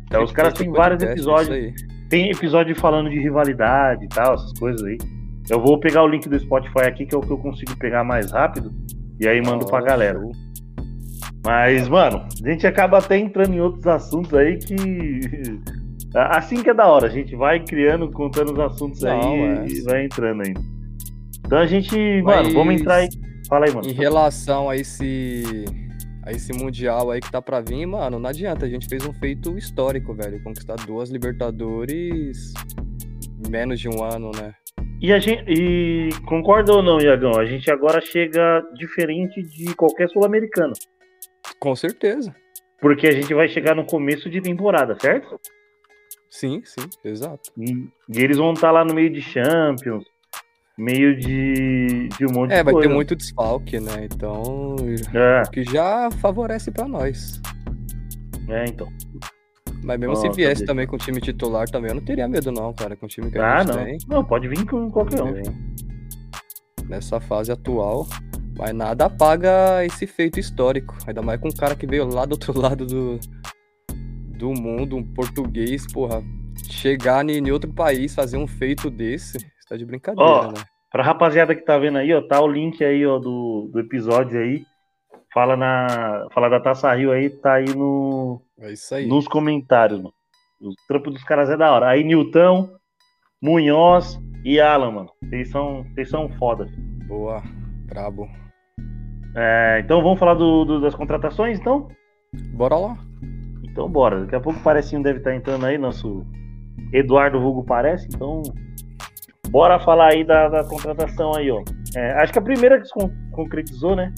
[0.05, 1.73] Então, os caras têm vários episódios.
[2.09, 4.97] Tem episódio falando de rivalidade e tal, essas coisas aí.
[5.49, 8.03] Eu vou pegar o link do Spotify aqui, que é o que eu consigo pegar
[8.03, 8.71] mais rápido.
[9.19, 10.19] E aí mando pra Ó, galera.
[11.45, 14.75] Mas, mano, a gente acaba até entrando em outros assuntos aí que.
[16.15, 19.65] Assim que é da hora, a gente vai criando, contando os assuntos Não, aí é.
[19.67, 20.53] e vai entrando aí.
[21.45, 23.09] Então a gente, Mas- mano, vamos entrar aí.
[23.47, 23.87] Fala aí, mano.
[23.87, 25.65] Em relação a esse
[26.23, 29.13] a esse mundial aí que tá pra vir, mano, não adianta, a gente fez um
[29.13, 32.53] feito histórico, velho, conquistar duas Libertadores
[33.45, 34.53] em menos de um ano, né?
[35.01, 35.45] E a gente.
[35.47, 37.39] E concorda ou não, Iagão?
[37.39, 40.73] A gente agora chega diferente de qualquer sul-americano.
[41.59, 42.35] Com certeza.
[42.81, 45.39] Porque a gente vai chegar no começo de temporada, certo?
[46.29, 47.51] Sim, sim, exato.
[47.57, 50.03] E, e eles vão estar lá no meio de Champions,
[50.77, 52.87] meio de, de um monte É, de vai coisa.
[52.89, 54.05] ter muito desfalque, né?
[54.11, 54.75] Então,
[55.13, 57.41] É, o que já favorece pra nós.
[58.49, 58.87] é, então.
[59.83, 60.65] Mas mesmo Nossa, se viesse bicho.
[60.65, 63.29] também com o time titular também, eu não teria medo não, cara, com o time
[63.31, 63.85] que a Ah, gente não.
[63.85, 63.97] tem.
[64.07, 65.33] Não, pode vir com qualquer um.
[66.87, 68.07] Nessa fase atual,
[68.57, 70.95] mas nada apaga esse feito histórico.
[71.05, 73.19] Ainda mais com um cara que veio lá do outro lado do,
[74.37, 76.23] do mundo, um português, porra.
[76.69, 79.37] Chegar em outro país, fazer um feito desse,
[79.69, 80.59] tá de brincadeira, Ó, né?
[80.91, 84.39] Pra rapaziada que tá vendo aí, ó, tá o link aí, ó, do, do episódio
[84.39, 84.63] aí.
[85.33, 86.27] Fala na.
[86.33, 89.05] Fala da Taça Rio aí, tá aí no, É isso aí.
[89.07, 90.13] nos comentários, mano.
[90.61, 91.89] O trampo dos caras é da hora.
[91.89, 92.69] Aí, Nilton,
[93.41, 95.09] Munhoz e Alan, mano.
[95.23, 96.65] Vocês são, vocês são foda.
[97.07, 97.43] Boa,
[97.85, 98.27] brabo.
[99.35, 101.89] É, então vamos falar do, do- das contratações, então?
[102.53, 102.97] Bora lá.
[103.63, 104.21] Então bora.
[104.21, 106.25] Daqui a pouco o Parecinho deve estar entrando aí, nosso
[106.91, 108.41] Eduardo Hugo Parece, então.
[109.49, 111.63] Bora falar aí da, da contratação aí, ó.
[111.95, 114.13] É, acho que a primeira que se con- concretizou, né?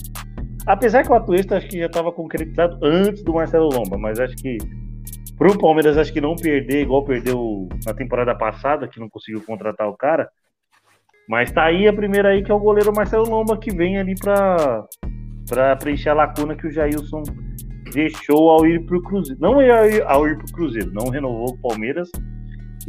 [0.66, 4.36] Apesar que o Atuesta acho que já estava concretizado antes do Marcelo Lomba, mas acho
[4.36, 4.58] que
[5.38, 9.88] pro Palmeiras acho que não perder, igual perdeu na temporada passada, que não conseguiu contratar
[9.88, 10.30] o cara.
[11.28, 14.16] Mas tá aí a primeira aí, que é o goleiro Marcelo Lomba, que vem ali
[14.20, 14.84] pra,
[15.48, 17.22] pra preencher a lacuna que o Jailson
[17.94, 19.40] deixou ao ir pro Cruzeiro.
[19.40, 22.10] Não ao ir, ao ir pro Cruzeiro, não renovou o Palmeiras.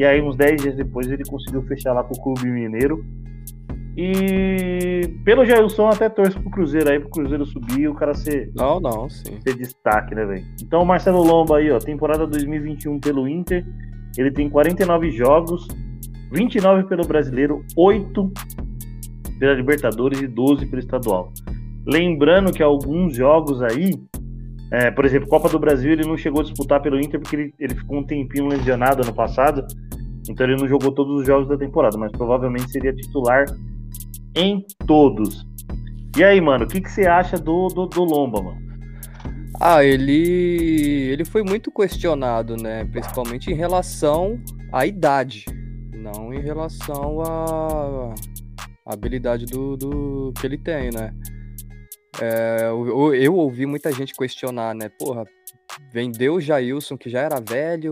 [0.00, 3.04] E aí, uns 10 dias depois, ele conseguiu fechar lá pro Clube Mineiro.
[3.94, 8.50] E pelo Jailson, até torço pro Cruzeiro aí, pro Cruzeiro subir e o cara ser,
[8.56, 9.38] Não, não, sim.
[9.42, 10.42] ser destaque, né, velho?
[10.62, 13.62] Então, o Marcelo Lomba aí, ó, temporada 2021 pelo Inter.
[14.16, 15.68] Ele tem 49 jogos,
[16.32, 18.32] 29 pelo Brasileiro, 8
[19.38, 21.30] pela Libertadores e 12 pelo Estadual.
[21.86, 24.02] Lembrando que alguns jogos aí,
[24.72, 27.54] é, por exemplo, Copa do Brasil, ele não chegou a disputar pelo Inter porque ele,
[27.58, 29.66] ele ficou um tempinho lesionado ano passado,
[30.28, 33.46] então ele não jogou todos os jogos da temporada, mas provavelmente seria titular
[34.34, 35.46] em todos.
[36.16, 38.70] E aí, mano, o que, que você acha do, do, do Lomba, mano?
[39.60, 42.84] Ah, ele ele foi muito questionado, né?
[42.86, 44.40] Principalmente em relação
[44.72, 45.44] à idade,
[45.92, 48.14] não em relação à
[48.86, 51.12] habilidade do, do que ele tem, né?
[52.20, 54.88] É, eu, eu ouvi muita gente questionar, né?
[54.98, 55.24] Porra,
[55.92, 57.90] vendeu o Jailson, que já era velho,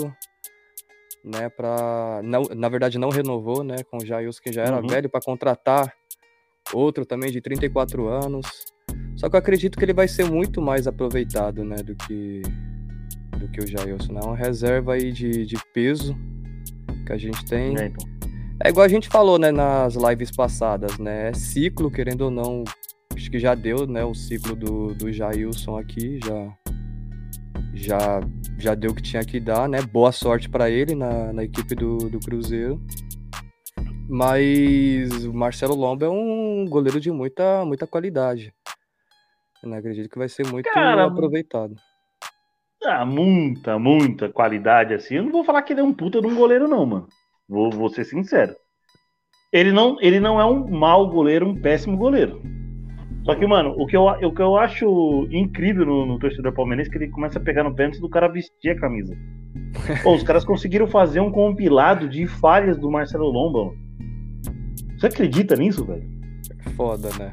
[1.25, 1.49] né?
[1.49, 3.77] Pra, não, na verdade, não renovou, né?
[3.91, 4.87] Com o Jailson, que já era Uhum.
[4.87, 5.93] velho, para contratar
[6.73, 8.47] outro também de 34 anos.
[9.17, 12.43] Só que eu acredito que ele vai ser muito mais aproveitado, né, do que
[13.39, 14.21] do que o Jailson, né?
[14.25, 16.17] Uma reserva aí de, de peso
[17.07, 17.79] que a gente tem.
[17.79, 18.09] É, então.
[18.65, 21.29] É igual a gente falou, né, nas lives passadas, né?
[21.29, 22.65] É ciclo, querendo ou não,
[23.15, 26.53] acho que já deu, né, o ciclo do, do Jailson aqui, já
[27.83, 28.21] já
[28.59, 29.81] já deu o que tinha que dar, né?
[29.83, 32.81] Boa sorte para ele na, na equipe do, do Cruzeiro.
[34.09, 38.53] Mas o Marcelo Lomba é um goleiro de muita muita qualidade.
[39.63, 41.75] Eu acredito que vai ser muito Cara, aproveitado.
[42.85, 45.17] Ah, muita, muita qualidade assim.
[45.17, 47.09] Eu não vou falar que ele é um puta de um goleiro, não, mano.
[47.49, 48.55] Vou, vou ser sincero.
[49.53, 52.41] Ele não, ele não é um mau goleiro, um péssimo goleiro.
[53.29, 56.89] Só que, mano, o que eu, o que eu acho incrível no, no torcedor palmeirense
[56.89, 59.15] é que ele começa a pegar no pé antes do cara vestir a camisa.
[60.03, 63.67] Pô, os caras conseguiram fazer um compilado de falhas do Marcelo Lomba.
[63.67, 63.77] mano.
[64.97, 66.09] Você acredita nisso, velho?
[66.75, 67.31] Foda, né?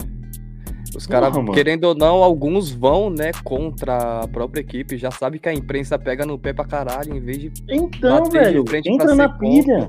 [0.93, 4.97] Os caras, querendo ou não, alguns vão, né, contra a própria equipe.
[4.97, 8.31] Já sabe que a imprensa pega no pé pra caralho, em vez de Então, de
[8.31, 9.87] velho, frente entra na pilha.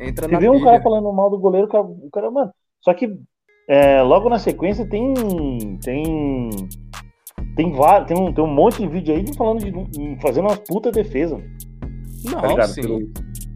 [0.00, 2.50] entra Você na vê um cara falando mal do goleiro, o cara, mano.
[2.80, 3.14] Só que
[3.68, 5.14] é, logo na sequência tem.
[5.82, 6.50] Tem.
[7.56, 10.90] Tem, vários, tem, um, tem um monte de vídeo aí falando de fazendo umas puta
[10.90, 11.38] defesa.
[12.24, 12.68] Não, tá ligado?
[12.68, 12.82] sim.
[12.82, 13.00] Pelo,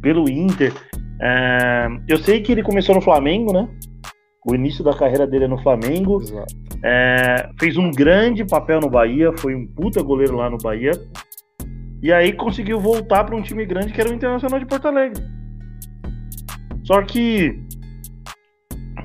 [0.03, 0.73] pelo Inter.
[1.21, 3.69] É, eu sei que ele começou no Flamengo, né?
[4.47, 6.23] O início da carreira dele é no Flamengo.
[6.85, 10.93] É, fez um grande papel no Bahia, foi um puta goleiro lá no Bahia.
[12.03, 15.23] E aí conseguiu voltar para um time grande que era o Internacional de Porto Alegre.
[16.85, 17.59] Só que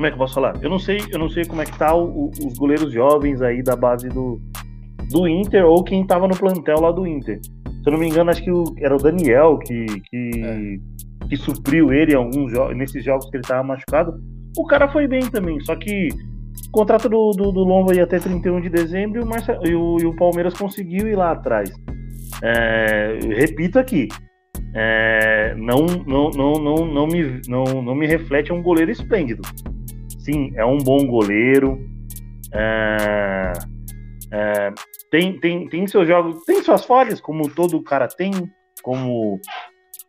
[0.02, 0.56] como é que eu posso falar?
[0.64, 3.40] Eu não sei, eu não sei como é que tá o- o- os goleiros jovens
[3.40, 4.42] aí da base do,
[5.12, 7.40] do Inter ou quem tava no plantel lá do Inter.
[7.44, 10.80] Se eu não me engano, acho que o- era o Daniel que, que,
[11.30, 14.20] que supriu ele em alguns nesses jogos que ele tava machucado.
[14.58, 16.08] O cara foi bem também, só que
[16.68, 19.76] o contrato do, do, do Lomba ia até 31 de dezembro e o, Marce- e
[19.76, 21.72] o, e o Palmeiras conseguiu ir lá atrás.
[22.42, 24.08] É, repito aqui,
[24.74, 29.42] é, não, não, não, não, não, me, não, não me reflete um goleiro esplêndido.
[30.24, 31.80] Sim, é um bom goleiro.
[32.54, 33.54] é,
[34.32, 34.74] é,
[35.10, 38.32] tem, tem, tem seus jogos, tem suas falhas, como todo cara tem,
[38.82, 39.40] como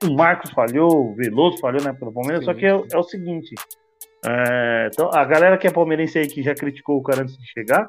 [0.04, 3.02] o Marcos falhou, o Veloso falhou, né, pelo Palmeiras, Sim, só que é, é o
[3.02, 3.54] seguinte.
[4.26, 7.46] é, então, a galera que é palmeirense aí que já criticou o cara antes de
[7.46, 7.88] chegar,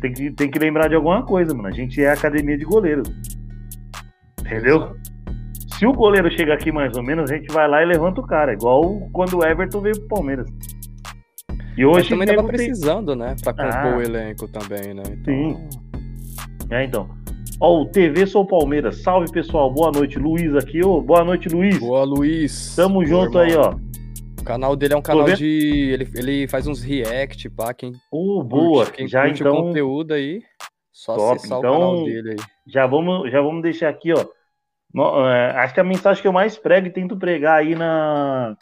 [0.00, 1.68] tem que, tem que lembrar de alguma coisa, mano.
[1.68, 3.08] A gente é academia de goleiros.
[4.40, 4.96] Entendeu?
[5.78, 8.26] Se o goleiro chega aqui mais ou menos, a gente vai lá e levanta o
[8.26, 8.52] cara.
[8.52, 10.46] Igual quando o Everton veio pro Palmeiras.
[11.80, 13.34] E Mas hoje também nego tava precisando, né?
[13.42, 13.96] Pra compor Ah.
[13.96, 15.02] o elenco também, né?
[15.08, 15.68] Então, Sim.
[16.70, 17.08] É, então.
[17.58, 19.02] Ó, o TV Sou Palmeiras.
[19.02, 19.72] Salve, pessoal.
[19.72, 20.84] Boa noite, Luiz aqui.
[20.84, 21.78] Ô, boa noite, Luiz.
[21.78, 22.74] Boa, Luiz.
[22.76, 23.42] Tamo Boa, junto irmão.
[23.42, 23.76] aí, ó.
[24.40, 25.46] O canal dele é um canal de.
[25.92, 27.72] Ele, ele faz uns react, pá.
[27.72, 28.84] Quem Ô, boa.
[28.84, 30.42] curte, quem já curte o então, conteúdo aí,
[30.92, 31.36] só Top.
[31.36, 32.36] acessar Então, o canal dele aí.
[32.66, 34.22] já vamos, já vamos deixar aqui, ó.
[35.28, 38.54] É, acho que a mensagem que eu mais prego e tento pregar aí na.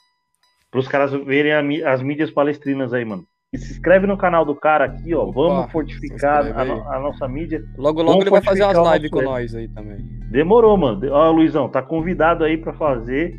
[0.71, 3.25] Para os caras verem a as mídias palestrinas aí, mano.
[3.53, 5.23] E se inscreve no canal do cara aqui, ó.
[5.23, 6.63] Opa, vamos fortificar a,
[6.97, 7.65] a nossa mídia.
[7.79, 9.97] Logo, Vamos logo ele vai fazer umas lives com nós aí também.
[10.31, 11.01] Demorou, mano.
[11.11, 13.35] Ó, Luizão, tá convidado aí pra fazer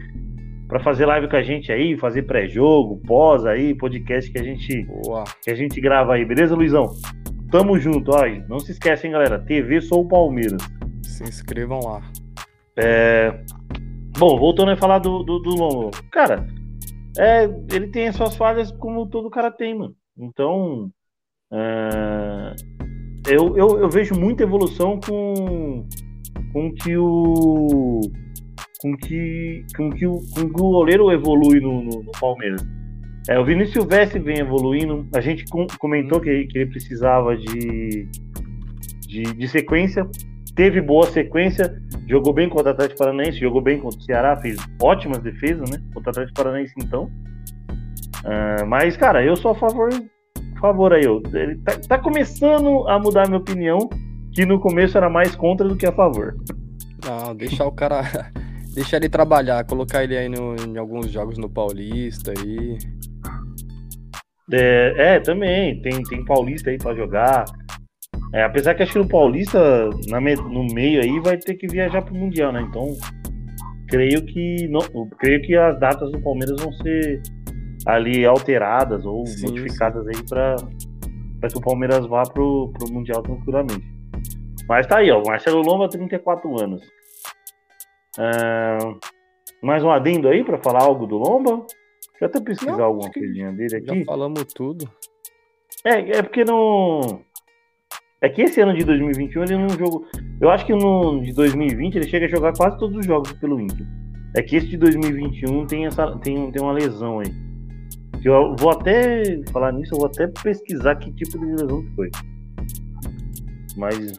[0.67, 4.83] para fazer live com a gente aí, fazer pré-jogo, pós aí, podcast que a gente
[4.83, 5.23] Boa.
[5.41, 6.93] que a gente grava aí, beleza, Luizão?
[7.51, 8.23] Tamo junto, ó.
[8.47, 9.39] Não se esquecem, galera.
[9.39, 10.61] TV Sou Palmeiras.
[11.01, 12.01] Se inscrevam lá.
[14.17, 15.91] Bom, voltando a falar do, do, do Lombo.
[16.11, 16.45] Cara,
[17.19, 19.93] é, ele tem as suas falhas como todo cara tem, mano.
[20.17, 20.89] Então,
[21.51, 22.55] é,
[23.27, 25.85] eu, eu, eu vejo muita evolução com,
[26.53, 28.01] com que o.
[28.81, 32.65] Com que, com que, o, com que o goleiro evolui no, no, no Palmeiras.
[33.27, 35.05] É, o Vinícius Silvestre vem evoluindo.
[35.13, 38.07] A gente com- comentou que, que ele precisava de,
[39.05, 40.07] de, de sequência.
[40.59, 41.81] Teve boa sequência.
[42.05, 45.81] Jogou bem contra o Atlético Paranaense, jogou bem contra o Ceará, fez ótimas defesas, né?
[45.93, 47.09] Contra o Atlético Paranaense, então.
[48.25, 49.87] Ah, mas, cara, eu sou a favor,
[50.59, 51.07] favor aí.
[51.07, 51.21] ó.
[51.33, 53.87] Ele tá, tá começando a mudar a minha opinião,
[54.33, 56.35] que no começo era mais contra do que a favor.
[57.05, 58.01] Não, deixar o cara.
[58.75, 62.77] Deixar ele trabalhar, colocar ele aí no- em alguns jogos no Paulista aí.
[64.53, 67.45] É, é, também, tem, tem Paulista aí pra jogar.
[68.33, 72.01] É, apesar que acho que no Paulista, na no meio aí, vai ter que viajar
[72.03, 72.61] pro Mundial, né?
[72.61, 72.95] Então,
[73.87, 74.81] creio que não,
[75.17, 77.21] creio que as datas do Palmeiras vão ser
[77.85, 80.55] ali alteradas ou Sim, modificadas aí para
[81.49, 83.85] que o Palmeiras vá pro, pro Mundial tranquilamente.
[84.67, 86.83] Mas tá aí, ó, Marcelo Lomba, 34 anos.
[88.19, 88.77] Ah,
[89.63, 91.65] mais um adendo aí para falar algo do Lomba?
[92.11, 94.05] Deixa eu até pesquisar Não, alguma coisinha dele Já aqui.
[94.05, 94.87] falamos tudo.
[95.85, 97.21] É, é porque não.
[98.21, 100.05] É que esse ano de 2021 ele não jogou.
[100.41, 103.59] Eu acho que no de 2020 ele chega a jogar quase todos os jogos pelo
[103.59, 103.85] Inter.
[104.35, 107.31] É que esse de 2021 tem, essa, tem, tem uma lesão aí.
[108.23, 112.09] Eu vou até falar nisso, eu vou até pesquisar que tipo de lesão que foi.
[113.77, 114.13] Mas.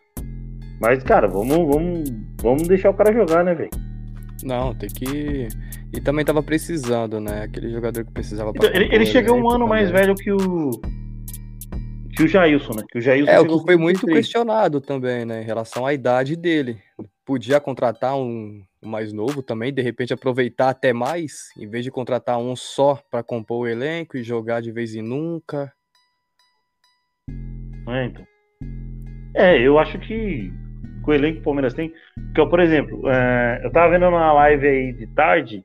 [0.81, 2.11] Mas, cara, vamos, vamos,
[2.41, 3.71] vamos deixar o cara jogar, né, velho?
[4.43, 5.49] Não, tem que.
[5.93, 7.43] E também tava precisando, né?
[7.43, 10.03] Aquele jogador que precisava Então, Ele, ele o chega um ano mais também.
[10.03, 10.71] velho que o.
[12.17, 12.83] Que o Jailson, né?
[12.91, 14.27] Que o Jailson É, o que foi muito 33.
[14.27, 15.43] questionado também, né?
[15.43, 16.79] Em relação à idade dele.
[17.25, 22.39] Podia contratar um, mais novo também, de repente aproveitar até mais, em vez de contratar
[22.39, 25.73] um só pra compor o elenco e jogar de vez em nunca.
[27.89, 28.27] É, então.
[29.35, 30.53] É, eu acho que
[31.03, 31.93] com o elenco que o Palmeiras tem.
[32.15, 35.65] Porque, por exemplo, é, eu tava vendo na live aí de tarde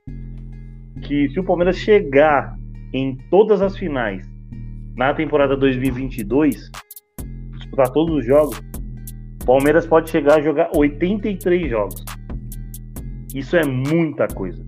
[1.04, 2.56] que se o Palmeiras chegar
[2.94, 4.35] em todas as finais
[4.96, 6.72] na temporada 2022,
[7.58, 8.58] disputar todos os jogos,
[9.42, 12.04] o Palmeiras pode chegar a jogar 83 jogos.
[13.34, 14.66] Isso é muita coisa.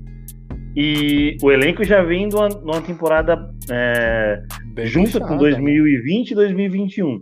[0.75, 4.43] E o elenco já vem de uma, de uma temporada é,
[4.83, 5.39] junto puxada, com né?
[5.39, 7.21] 2020 e 2021.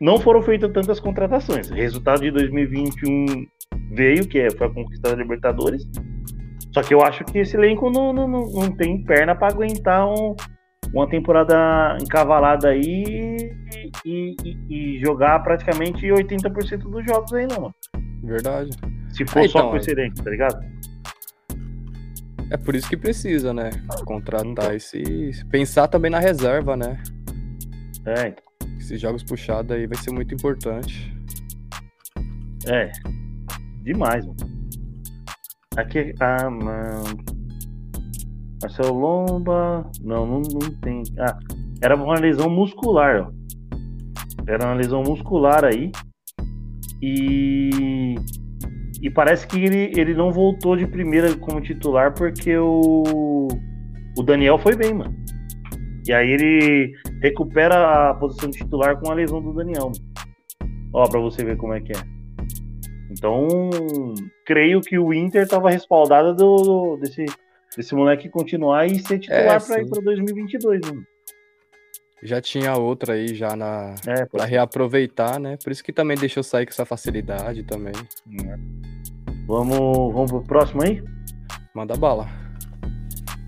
[0.00, 1.70] Não foram feitas tantas contratações.
[1.70, 3.26] O resultado de 2021
[3.92, 5.84] veio, que é- foi a conquista da Libertadores.
[6.72, 10.06] Só que eu acho que esse elenco não, não, não, não tem perna para aguentar
[10.08, 10.34] um-
[10.94, 13.54] uma temporada encavalada aí
[14.04, 14.58] e, e-
[14.96, 17.74] e jogar praticamente 80% dos jogos aí, não, mano.
[18.22, 18.70] Verdade.
[19.10, 20.72] Se for Ah, só então, com elenco, tá ligado?
[22.50, 23.70] É por isso que precisa, né?
[24.04, 24.72] Contratar Então.
[24.74, 25.02] esse.
[25.50, 27.02] Pensar também na reserva, né?
[28.04, 28.44] É, então.
[28.78, 31.10] Esses jogos puxados aí vai ser muito importante.
[32.66, 32.90] É.
[33.82, 34.36] Demais, mano.
[35.76, 36.14] Aqui.
[36.20, 37.04] Ah, mano.
[38.62, 39.90] Marcelo Lomba.
[40.00, 41.02] Não, não, não tem.
[41.18, 41.38] Ah,
[41.82, 43.32] era uma lesão muscular, ó.
[44.46, 45.90] Era uma lesão muscular aí.
[47.02, 48.14] E.
[49.00, 53.48] E parece que ele, ele não voltou de primeira como titular porque o.
[54.16, 55.14] O Daniel foi bem, mano.
[56.06, 59.90] E aí ele recupera a posição de titular com a lesão do Daniel.
[60.92, 62.00] Ó, pra você ver como é que é.
[63.10, 63.48] Então,
[64.46, 67.24] creio que o Inter estava respaldado do, desse,
[67.76, 70.80] desse moleque continuar e ser titular É, para ir para 2022.
[70.80, 71.02] Né?
[72.22, 75.56] Já tinha outra aí já na É, para reaproveitar, né?
[75.62, 77.94] Por isso que também deixou sair com essa facilidade também.
[79.46, 81.02] Vamos, vamos pro próximo aí?
[81.74, 82.28] Manda bala.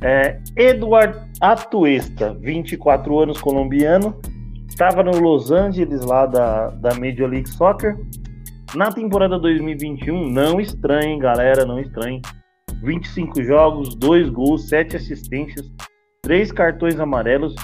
[0.02, 4.20] É, Eduard Atuesta, 24 anos, colombiano.
[4.68, 7.96] Estava no Los Angeles, lá da, da Major League Soccer.
[8.74, 12.20] Na temporada 2021, não estranhem, galera, não estranhem.
[12.84, 15.72] 25 jogos, 2 gols, 7 assistências,
[16.22, 17.54] 3 cartões amarelos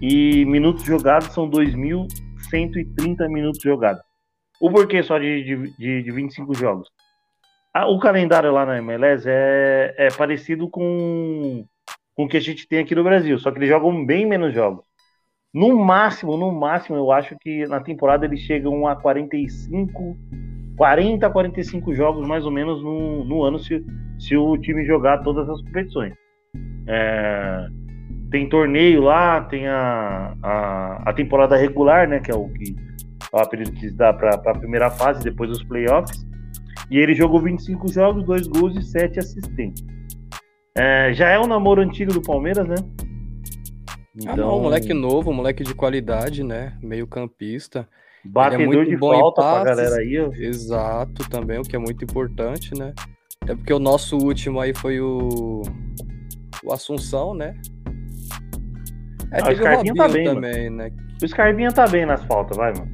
[0.00, 4.00] e minutos jogados são 2.130 minutos jogados.
[4.60, 6.88] O porquê só de, de, de, de 25 jogos?
[7.74, 11.64] Ah, o calendário lá na MLS é, é parecido com,
[12.14, 14.54] com o que a gente tem aqui no Brasil, só que eles jogam bem menos
[14.54, 14.84] jogos.
[15.52, 20.16] No máximo, no máximo, eu acho que na temporada eles chegam a 45,
[20.80, 23.84] 40 a 45 jogos mais ou menos no, no ano se,
[24.18, 26.14] se o time jogar todas as competições.
[26.86, 27.66] É,
[28.30, 32.74] tem torneio lá, tem a, a, a temporada regular, né, que é o que
[33.30, 36.26] é o apelido que se dá para a primeira fase, depois dos playoffs.
[36.90, 39.86] E ele jogou 25 jogos, 2 gols e 7 assistências.
[40.74, 42.76] É, já é um namoro antigo do Palmeiras, né?
[44.26, 46.72] Ah, não, moleque novo, moleque de qualidade, né?
[46.82, 47.86] Meio campista.
[48.24, 49.76] Batedor muito de bom em falta pra passes.
[49.76, 50.20] galera aí.
[50.20, 50.30] ó.
[50.34, 52.92] Exato, também, o que é muito importante, né?
[53.42, 55.62] Até porque o nosso último aí foi o.
[56.62, 57.54] O Assunção, né?
[59.32, 60.90] É, Ah, o teve o Scarpinha tá bem, também, né?
[61.22, 62.90] O Scarpinha tá bem nas faltas, vai, mano.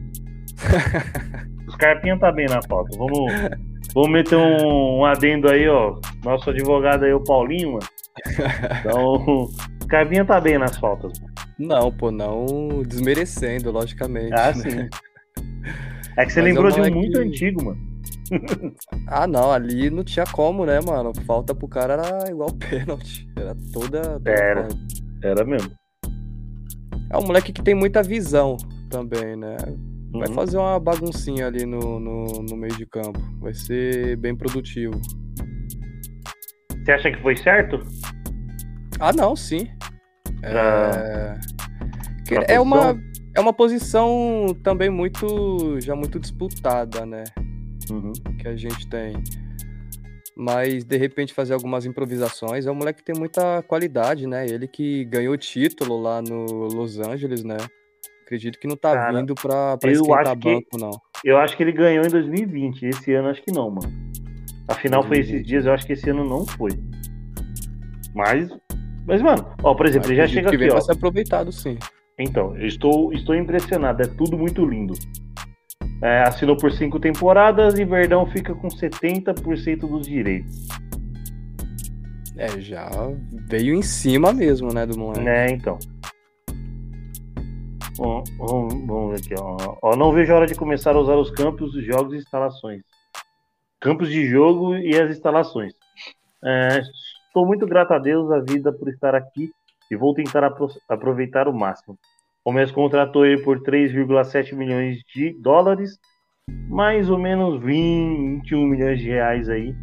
[1.67, 2.97] o Scarpinha tá bem na falta.
[2.97, 3.33] Vamos,
[3.95, 5.99] vamos meter um, um adendo aí, ó.
[6.25, 7.87] Nosso advogado aí, o Paulinho, mano.
[8.81, 9.49] Então, o
[9.83, 11.19] Scarpinha tá bem nas faltas.
[11.21, 11.35] mano.
[11.59, 14.33] Não, pô, não desmerecendo, logicamente.
[14.35, 14.55] Ah, né?
[14.55, 14.89] sim.
[16.17, 17.87] É que você Mas é um lembrou de um moleque- muito antigo, mano.
[19.09, 21.13] Ah, não, ali não tinha como, né, mano?
[21.27, 23.29] Falta pro cara era igual pênalti.
[23.37, 24.03] Era toda.
[24.03, 24.69] toda Era.
[25.23, 25.71] Era mesmo.
[27.11, 28.57] É um moleque que tem muita visão
[28.91, 29.57] também, né?
[30.13, 30.35] Vai Uhum.
[30.35, 33.21] fazer uma baguncinha ali no, no, no meio de campo.
[33.41, 35.01] Vai ser bem produtivo.
[36.85, 37.81] Você acha que foi certo?
[38.99, 39.69] Ah, não, sim.
[40.41, 41.39] Pra- É,
[42.35, 42.95] pra é uma?
[43.37, 47.25] É uma posição também muito já muito disputada, né?
[47.91, 48.13] Uhum.
[48.41, 49.23] Que a gente tem.
[50.37, 52.67] Mas de repente fazer algumas improvisações.
[52.67, 54.47] É um moleque que tem muita qualidade, né?
[54.47, 57.57] Ele que ganhou título lá no Los Angeles, né?
[58.25, 60.91] Acredito que não tá Cara, vindo pra, pra eu esquentar acho que- banco, não.
[61.25, 62.85] Eu acho que ele ganhou em 2020.
[62.87, 63.93] Esse ano acho que não, mano.
[64.69, 65.47] A final foi esses 2020.
[65.47, 66.71] dias, eu acho que esse ano não foi.
[68.15, 68.49] Mas.
[69.07, 70.73] Mas, mano, ó, por exemplo, ele já chega que aqui, vem ó.
[70.73, 71.79] pra ser aproveitado, sim.
[72.19, 74.95] Então, eu estou, estou impressionado, é tudo muito lindo.
[76.03, 80.67] É, assinou por cinco temporadas e Verdão fica com 70% dos direitos.
[82.39, 82.89] É, já
[83.49, 85.25] veio em cima mesmo, né, do moleque.
[85.25, 85.79] Né, então.
[87.97, 89.79] Bom, vamos, vamos ver aqui, ó.
[89.83, 89.97] ó.
[89.97, 92.83] Não vejo a hora de começar a usar os campos, os jogos e instalações.
[93.81, 95.73] Campos de jogo e as instalações.
[96.45, 96.83] É,
[97.27, 99.51] estou muito grato a Deus, a vida, por estar aqui
[99.91, 101.95] e vou tentar apro- aproveitar o máximo.
[101.95, 105.99] O Palmeiras contratou ele por 3,7 milhões de dólares,
[106.69, 109.75] mais ou menos 20, 21 milhões de reais aí,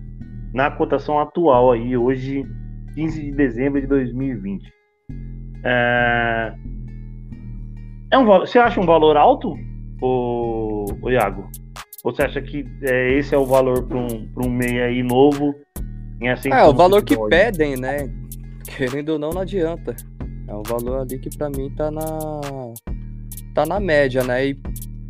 [0.53, 2.45] na cotação atual aí, hoje,
[2.95, 4.71] 15 de dezembro de 2020.
[5.65, 6.53] É,
[8.11, 9.55] é um, você acha um valor alto,
[10.01, 11.49] o, o Iago?
[12.03, 15.01] Ou você acha que é, esse é o valor para um, pra um meia aí
[15.01, 15.55] novo?
[16.21, 18.09] Em É, o valor que pedem, né?
[18.77, 19.95] Querendo ou não, não adianta.
[20.47, 22.03] É um valor ali que pra mim tá na
[23.53, 24.47] tá na média, né?
[24.47, 24.59] E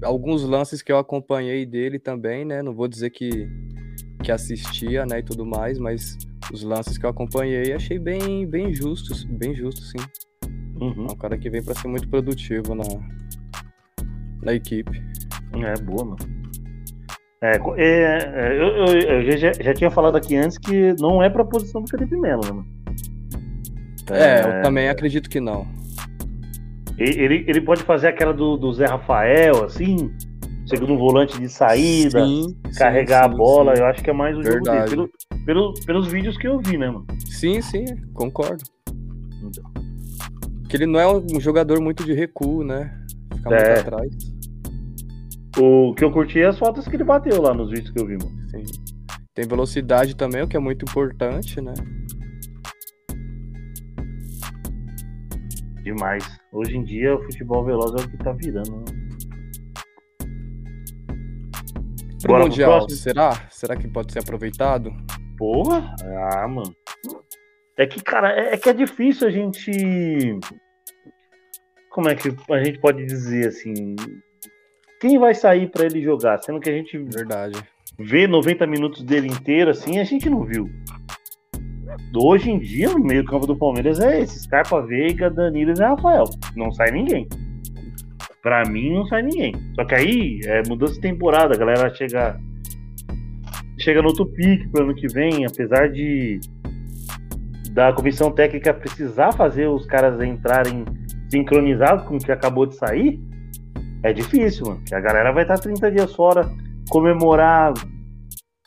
[0.04, 2.62] alguns lances que eu acompanhei dele também, né?
[2.62, 3.48] Não vou dizer que
[4.24, 6.18] que assistia, né, e tudo mais, mas
[6.54, 9.98] os lances que eu acompanhei achei bem bem justos, bem justo, sim.
[10.80, 11.08] Uhum.
[11.10, 12.84] É um cara que vem pra ser muito produtivo na
[14.42, 15.04] na equipe.
[15.54, 16.18] É, boa, mano.
[17.42, 21.30] É, é, é, eu, eu- eu já, já tinha falado aqui antes que não é
[21.30, 22.64] pra posição do Felipe Melo, né,
[24.10, 24.22] mano?
[24.24, 25.66] É, eu também acredito que não.
[26.98, 30.12] Ele, ele pode fazer aquela do, do Zé Rafael, assim,
[30.68, 33.76] segundo volante de saída, Sim, carregar sim, a bola.
[33.76, 33.82] sim.
[33.82, 34.78] Eu acho que é mais o jogo dele.
[34.78, 34.90] Verdade.
[34.92, 35.10] Pelo,
[35.46, 37.06] pelo- pelos vídeos que eu vi, né, mano?
[37.26, 38.64] Sim, sim, concordo.
[39.44, 39.64] Então.
[40.70, 42.96] Que ele não é um jogador muito de recuo, né?
[43.36, 43.68] Ficar É.
[43.76, 44.34] muito atrás.
[45.58, 48.08] O que eu curti é as fotos que ele bateu lá nos vídeos que eu
[48.08, 48.32] vi, mano.
[48.50, 48.64] Sim.
[49.36, 51.74] Tem velocidade também, o que é muito importante, né?
[55.84, 56.24] Demais.
[56.52, 58.86] Hoje em dia, o futebol veloz é o que tá virando, né?
[62.22, 63.34] Pro Bora Mundial, será?
[63.50, 64.94] Será que pode ser aproveitado?
[65.38, 65.94] Porra!
[66.32, 66.74] Ah, mano.
[67.78, 70.40] É que, cara, é, é que é difícil a gente.
[71.90, 73.96] Como é que a gente pode dizer assim?
[75.02, 76.42] Quem vai sair pra ele jogar?
[76.42, 77.62] Sendo que a gente Verdade.
[78.00, 80.70] vê 90 minutos dele inteiro assim, a gente não viu.
[82.16, 86.26] Hoje em dia, no meio-campo do Palmeiras é esse: Scarpa Veiga, Danilo e Rafael.
[86.56, 87.28] Não sai ninguém.
[88.42, 89.54] Pra mim, não sai ninguém.
[89.76, 92.40] Só que aí é mudança de temporada, a galera chega.
[93.80, 96.40] Chega no outro pique pro ano que vem, apesar de
[97.72, 100.86] da comissão técnica precisar fazer os caras entrarem
[101.30, 103.20] sincronizados com o que acabou de sair,
[104.04, 104.78] é difícil, mano.
[104.80, 106.48] Porque a galera vai estar 30 dias fora,
[106.90, 107.74] comemorar.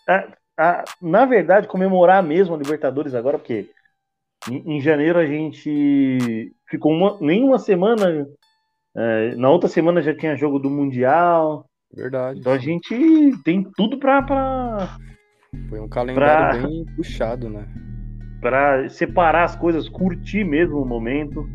[0.08, 3.68] a- a- na verdade, comemorar mesmo a Libertadores agora, porque
[4.50, 8.26] em, em janeiro a gente ficou uma, nem uma semana.
[8.96, 11.66] é, na outra semana já tinha jogo do Mundial.
[11.94, 12.40] Verdade.
[12.40, 12.94] Então a gente
[13.44, 14.96] tem tudo pra, pra,
[15.68, 17.66] Foi um calendário pra- bem puxado, né?
[18.40, 21.48] pra separar as coisas, curtir mesmo o momento.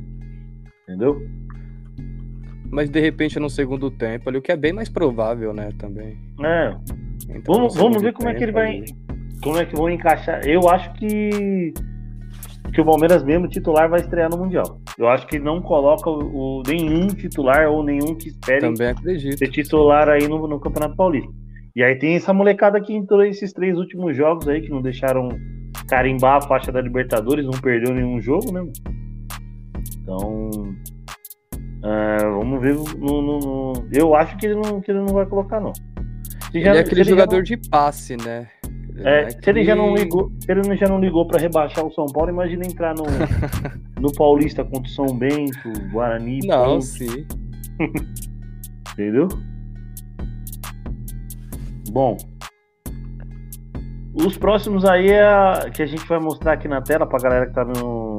[0.84, 1.22] Entendeu?
[2.72, 6.18] Mas de repente no segundo tempo ali, o que é bem mais provável, né, também.
[6.44, 6.70] É,
[7.30, 8.78] Entra no Vamos, vamos ver como é que ele vai.
[8.78, 8.86] ali.
[9.44, 10.42] Como é que vão encaixar.
[10.48, 11.74] Eu acho que.
[12.74, 14.80] Que o Palmeiras mesmo titular vai estrear no Mundial.
[14.98, 18.62] Eu acho que não coloca o, o- nenhum titular ou nenhum que espere
[19.38, 21.30] ser titular aí no, no Campeonato Paulista.
[21.76, 25.28] E aí tem essa molecada que entrou esses três últimos jogos aí, que não deixaram
[25.90, 28.64] carimbar a faixa da Libertadores, não perdeu nenhum jogo, né?
[30.02, 30.50] Então.
[31.84, 32.76] É, vamos ver.
[32.98, 35.74] No, no- no- Eu acho que ele, não, que ele não vai colocar, não.
[35.74, 38.48] Se Ele já- é aquele ele jogador não- de passe, né?
[39.04, 41.92] É, não se ele já não ligou, se ele já não ligou para rebaixar o
[41.94, 43.04] São Paulo, imagina entrar no,
[44.00, 47.26] no Paulista contra o São Bento, Guarani, Não, Ponte, sim.
[48.94, 49.28] entendeu?
[51.92, 52.18] Bom,
[54.14, 57.48] os próximos aí é a- que a gente vai mostrar aqui na tela pra galera
[57.48, 58.18] que tá no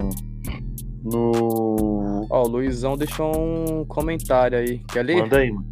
[1.05, 4.79] no Ó, o Luizão deixou um comentário aí.
[4.91, 5.17] Quer ler?
[5.23, 5.67] manda aí, mano.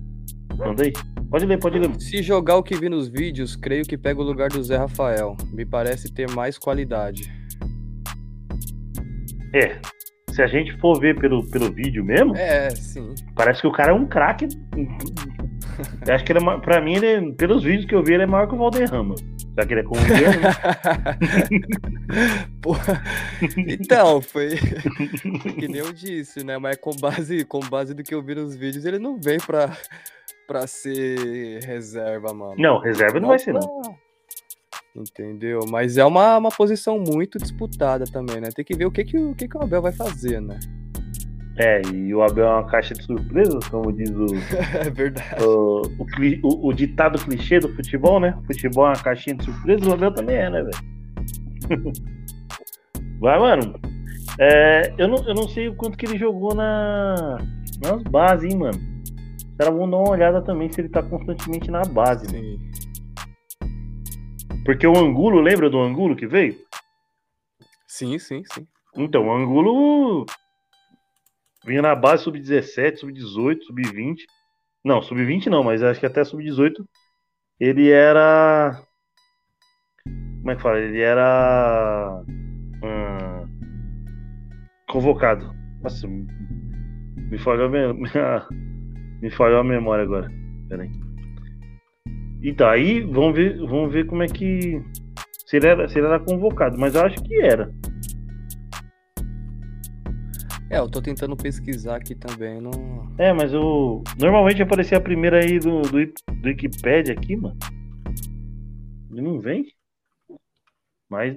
[0.58, 0.92] Manda aí.
[1.30, 2.00] Pode ler, pode ler.
[2.00, 5.36] Se jogar o que vi nos vídeos, creio que pega o lugar do Zé Rafael.
[5.52, 7.32] Me parece ter mais qualidade.
[9.54, 9.78] É.
[10.32, 13.14] Se a gente for ver pelo, pelo vídeo mesmo, É, sim.
[13.34, 14.48] Parece que o cara é um craque.
[16.06, 18.26] Eu acho que ele é, pra mim, ele, pelos vídeos que eu vi, ele é
[18.26, 19.14] maior que o Valderrama.
[19.56, 20.50] Já que ele é colombiano, né?
[23.80, 24.50] Então, foi
[25.58, 26.58] que nem eu disse, né?
[26.58, 29.76] Mas com base, com base do que eu vi nos vídeos, ele não vem pra,
[30.46, 32.54] pra ser reserva, mano.
[32.58, 33.98] Não, reserva não vai ser, não.
[34.94, 35.60] Entendeu?
[35.68, 38.48] Mas é uma, uma posição muito disputada também, né?
[38.54, 40.58] Tem que ver o que, que, o, que, que o Abel vai fazer, né?
[41.62, 44.24] É, e o Abel é uma caixa de surpresas, como diz o,
[44.80, 45.44] É verdade.
[45.44, 45.82] o,
[46.42, 48.38] o, o- ditado clichê do futebol, né?
[48.46, 51.92] Futebol é uma caixinha de surpresas, o Abel também é, né, velho?
[53.20, 53.78] Vai, mano.
[54.38, 57.36] É, eu, não, eu não sei o quanto que ele jogou na,
[57.82, 58.78] nas bases, hein, mano.
[59.36, 62.38] Os caras vão dar uma olhada também se ele tá constantemente na base, né?
[62.40, 62.70] Sim.
[64.64, 66.56] Porque o Angulo, lembra do Angulo que veio?
[67.86, 68.66] sim, sim, sim.
[68.96, 70.24] Então, o Angulo
[71.64, 74.24] vinha na base sub-17, sub-18, sub-20.
[74.84, 76.84] Não, sub-20 não, mas acho que até sub-18
[77.60, 78.82] ele era.
[80.40, 80.78] Como é que fala?
[80.78, 82.22] Ele era.
[82.82, 83.48] hum,
[84.88, 85.54] convocado.
[85.82, 87.94] Nossa, me falhou a, minha-
[89.22, 90.30] me falhou a memória agora.
[90.68, 90.90] Peraí.
[92.42, 94.82] Então, aí vamos ver, vamos ver como é que.
[95.46, 97.70] Se ele, era, se ele era convocado, mas eu acho que era.
[100.70, 102.70] É, eu tô tentando pesquisar aqui também, não.
[103.18, 104.04] É, mas o.
[104.16, 107.56] Normalmente aparecia a primeira aí do, do, do Wikipedia aqui, mano.
[109.10, 109.66] Ele não vem.
[111.10, 111.36] Mas,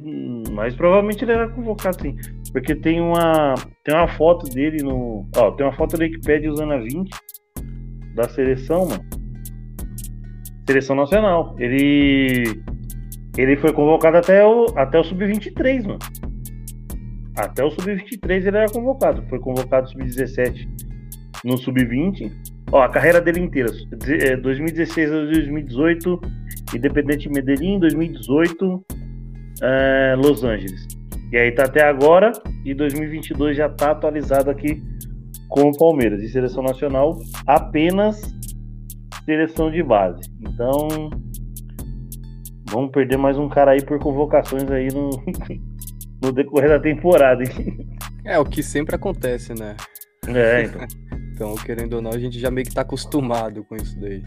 [0.52, 2.16] mas provavelmente ele era convocado sim.
[2.52, 3.56] Porque tem uma.
[3.84, 5.28] Tem uma foto dele no.
[5.36, 7.10] Ó, tem uma foto do Wikipedia usando a 20
[8.14, 9.04] da seleção, mano.
[10.68, 11.56] Seleção nacional.
[11.58, 12.62] Ele.
[13.36, 15.98] Ele foi convocado até o, até o Sub-23, mano.
[17.36, 19.24] Até o Sub-23 ele era convocado.
[19.30, 20.68] Foi convocado Sub-17
[21.44, 22.32] no Sub-20.
[22.72, 23.70] Ó, a carreira dele inteira.
[23.72, 26.20] de- é, 2016 a 2018,
[26.76, 28.84] Independente Medellín, 2018,
[29.62, 30.88] é, Los Angeles.
[31.32, 32.32] E aí tá até agora,
[32.64, 34.82] e 2022 já tá atualizado aqui
[35.50, 36.22] com o Palmeiras.
[36.22, 37.18] E seleção nacional,
[37.48, 38.22] apenas
[39.26, 40.22] seleção de base.
[40.42, 41.10] Então,
[42.70, 45.10] vamos perder mais um cara aí por convocações aí no,
[46.24, 47.44] no decorrer da temporada.
[47.44, 47.88] hein?
[48.26, 49.76] É o que sempre acontece, né?
[50.28, 50.88] É, então.
[51.34, 54.24] Então, querendo ou não, a gente já meio que tá acostumado com isso daí.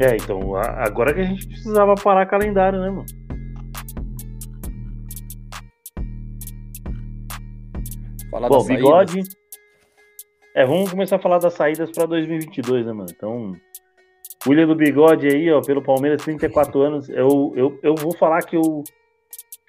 [0.00, 3.06] É, então, agora que a gente precisava parar calendário, né, mano?
[8.30, 9.22] Falar Bom, bigode.
[10.56, 13.08] É, vamos começar a falar das saídas pra 2022, né, mano?
[13.14, 13.52] Então,
[14.46, 17.08] William do Bigode aí, ó, pelo Palmeiras, 34 anos.
[17.10, 18.82] Eu, eu, eu vou falar que eu,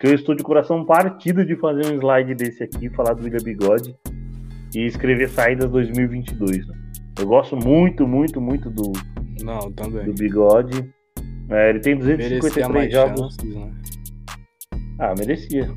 [0.02, 3.44] que eu estou de coração partido de fazer um slide desse aqui, falar do William
[3.44, 3.96] Bigode
[4.74, 6.68] e escrever saídas 2022.
[6.68, 6.76] né?
[7.20, 8.92] Eu gosto muito, muito, muito do,
[9.44, 10.12] Não, do também.
[10.12, 10.92] Bigode.
[11.52, 13.36] É, ele tem Merecia 253 mais jogos.
[13.36, 13.72] chances, né?
[14.98, 15.70] Ah, merecia.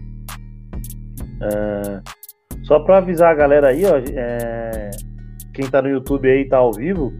[1.42, 2.00] É,
[2.62, 3.98] só pra avisar a galera aí, ó.
[3.98, 4.90] é,
[5.52, 7.12] quem tá no YouTube aí tá ao vivo.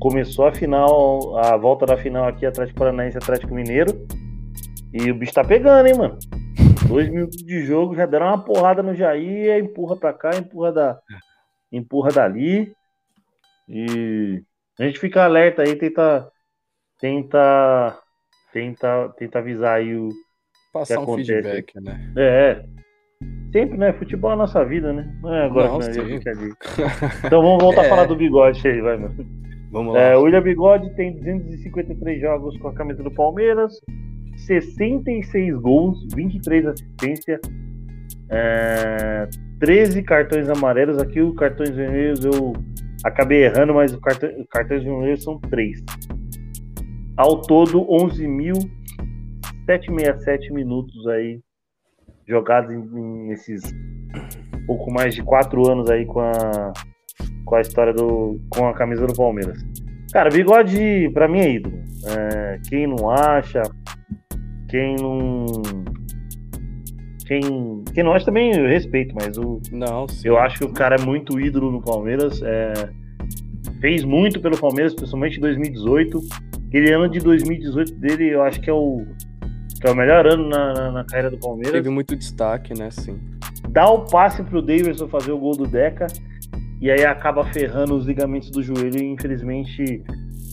[0.00, 4.04] Começou a final, a volta da final aqui, Atlético Paranaense e Atlético Mineiro.
[4.92, 6.18] E o bicho tá pegando, hein, mano?
[6.88, 10.98] Dois minutos de jogo, já deram uma porrada no Jair, empurra pra cá, empurra da,
[11.70, 12.72] empurra dali.
[13.68, 14.42] E
[14.78, 16.28] a gente fica alerta aí, tenta,
[17.00, 17.96] tenta,
[18.52, 20.08] tenta, tenta avisar aí o,
[20.72, 21.32] Passar um acontece?
[21.32, 22.12] feedback, né?
[22.16, 22.64] é, é.
[23.52, 23.92] Sempre, né?
[23.92, 25.12] Futebol é a nossa vida, né?
[25.20, 27.24] Não é agora Não, que nós.
[27.24, 27.86] Então vamos voltar É.
[27.86, 29.26] a falar do bigode aí, vai, mano.
[29.72, 30.00] Vamos lá.
[30.00, 33.72] É, o William Bigode tem 253 jogos com a camisa do Palmeiras,
[34.46, 37.40] 66 gols, 23 assistências,
[38.28, 39.28] é,
[39.58, 40.98] 13 cartões amarelos.
[40.98, 42.54] Aqui os cartões vermelhos eu
[43.04, 45.84] acabei errando, mas os cartões, cartões vermelhos são 3.
[47.16, 51.40] Ao todo, 11.767 minutos aí
[52.26, 53.62] jogados nesses
[54.66, 56.72] pouco mais de 4 anos aí com a,
[57.44, 58.40] com a história do.
[58.48, 59.62] com a camisa do Palmeiras.
[60.12, 61.78] Cara, bigode pra mim é ídolo.
[62.06, 63.62] É, quem não acha,
[64.70, 65.46] quem não.
[67.26, 70.26] Quem, quem não acha também eu respeito, mas o, Não, sim.
[70.26, 72.42] eu acho que o cara é muito ídolo no Palmeiras.
[72.42, 72.72] é,
[73.80, 76.18] fez muito pelo Palmeiras, principalmente em 2018.
[76.68, 79.04] Aquele ano de 2018 dele, eu acho que é o,
[79.80, 81.72] que é o melhor ano na, na, na carreira do Palmeiras.
[81.72, 82.90] Teve muito destaque, né?
[82.90, 83.18] Sim.
[83.68, 86.06] Dá o passe pro Davidson fazer o gol do Deca.
[86.80, 90.02] E aí acaba ferrando os ligamentos do joelho e infelizmente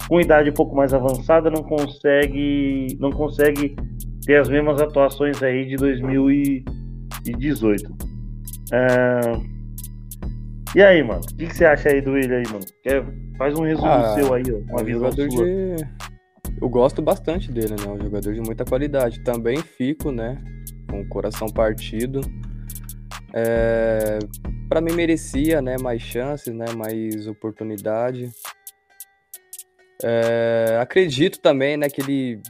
[0.07, 3.75] com idade um pouco mais avançada não consegue não consegue
[4.27, 7.95] ter as mesmas atuações aí de 2018.
[8.71, 9.21] É,
[10.75, 11.21] E aí, mano?
[11.21, 12.65] O que, que você acha aí do Willian aí, mano?
[12.83, 13.03] Quer-
[13.37, 14.57] Faz um resumo Ah, seu aí, ó.
[14.57, 15.45] É Uma um visão jogador sua.
[15.45, 15.75] de.
[16.59, 17.87] Eu gosto bastante dele, né?
[17.87, 19.23] Um jogador de muita qualidade.
[19.23, 20.37] Também fico, né?
[20.89, 22.19] Com o coração partido.
[23.33, 24.17] É...
[24.67, 25.75] Para mim merecia, né?
[25.81, 26.65] Mais chances, né?
[26.75, 28.29] Mais oportunidade.
[30.03, 31.87] É, Acredito também, né?
[31.89, 32.41] Que ele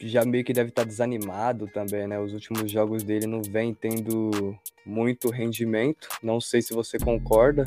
[0.00, 2.18] já meio que deve estar desanimado também, né?
[2.20, 6.08] Os últimos jogos dele não vem tendo muito rendimento.
[6.22, 7.64] Não sei se você concorda.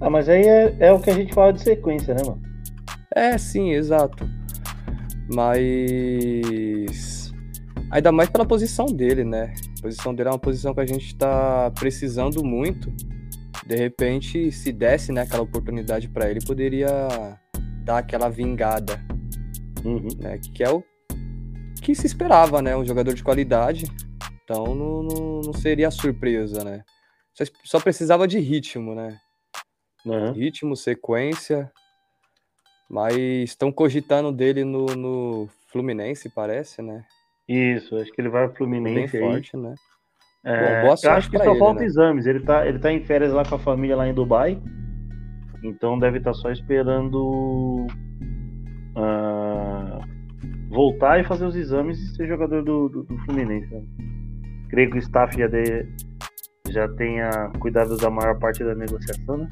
[0.00, 2.42] Ah, mas aí é, é o que a gente fala de sequência, né, mano?
[3.14, 4.28] É, sim, exato.
[5.32, 7.32] Mas
[7.90, 9.52] ainda mais pela posição dele, né?
[9.78, 12.92] A posição dele é uma posição que a gente tá precisando muito.
[13.66, 16.88] De repente, se desse, né, aquela oportunidade para ele, poderia
[17.84, 19.00] dar aquela vingada,
[19.84, 20.08] Uhum.
[20.18, 20.38] né?
[20.38, 20.84] Que é o
[21.90, 22.76] que se esperava, né?
[22.76, 23.84] Um jogador de qualidade.
[24.44, 26.82] Então não, não, não seria surpresa, né?
[27.34, 29.18] Só, só precisava de ritmo, né?
[30.04, 30.32] Uhum.
[30.32, 31.70] ritmo, sequência.
[32.88, 37.04] Mas estão cogitando dele no, no Fluminense, parece, né?
[37.48, 39.22] Isso, acho que ele vai Bem Fluminense aí.
[39.22, 39.74] forte, né?
[40.44, 41.86] É, Bom, boa eu acho que só ele, falta né?
[41.86, 42.26] exames.
[42.26, 44.60] Ele tá, ele tá em férias lá com a família lá em Dubai.
[45.62, 47.86] Então deve estar só esperando
[48.96, 50.00] ah,
[50.70, 53.74] voltar e fazer os exames e ser jogador do, do, do Fluminense.
[53.74, 53.82] né?
[54.70, 55.86] Creio que o staff já, de,
[56.68, 59.48] já tenha cuidado da maior parte da negociação, né?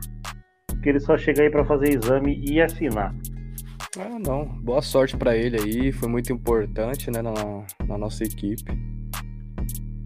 [0.68, 3.12] Porque ele só chega aí para fazer exame e assinar.
[3.98, 4.44] Ah, não.
[4.62, 5.90] Boa sorte pra ele aí.
[5.90, 7.32] Foi muito importante, né, na,
[7.86, 8.70] na nossa equipe.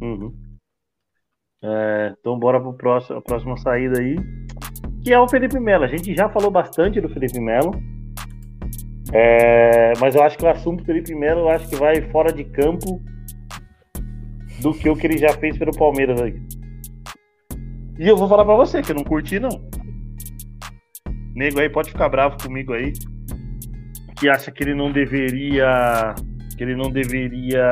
[0.00, 0.32] Uhum.
[1.62, 4.16] É, então bora pro próximo, a próxima saída aí,
[5.04, 5.84] que é o Felipe Melo.
[5.84, 7.72] A gente já falou bastante do Felipe Melo,
[9.12, 12.44] é, mas eu acho que o assunto Felipe Melo eu acho que vai fora de
[12.44, 13.00] campo
[14.60, 16.34] do que o que ele já fez pelo Palmeiras aí.
[17.98, 19.50] E eu vou falar pra você que eu não curti não.
[21.34, 22.92] Nego aí pode ficar bravo comigo aí,
[24.18, 26.14] que acha que ele não deveria,
[26.56, 27.70] que ele não deveria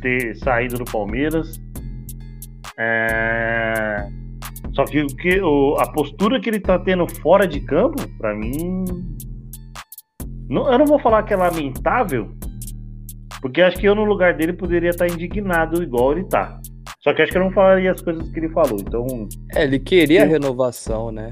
[0.00, 1.60] ter saído do Palmeiras.
[2.78, 4.08] É,
[4.72, 5.40] Só que, o que
[5.78, 8.84] a postura que ele tá tendo fora de campo, pra mim.
[10.48, 12.30] Não, eu não vou falar que é lamentável,
[13.40, 16.60] porque acho que eu, no lugar dele, poderia estar indignado igual ele tá.
[17.00, 18.78] Só que acho que eu não falaria as coisas que ele falou.
[18.80, 19.06] Então,
[19.54, 21.28] É, ele queria a Eu- renovação, né?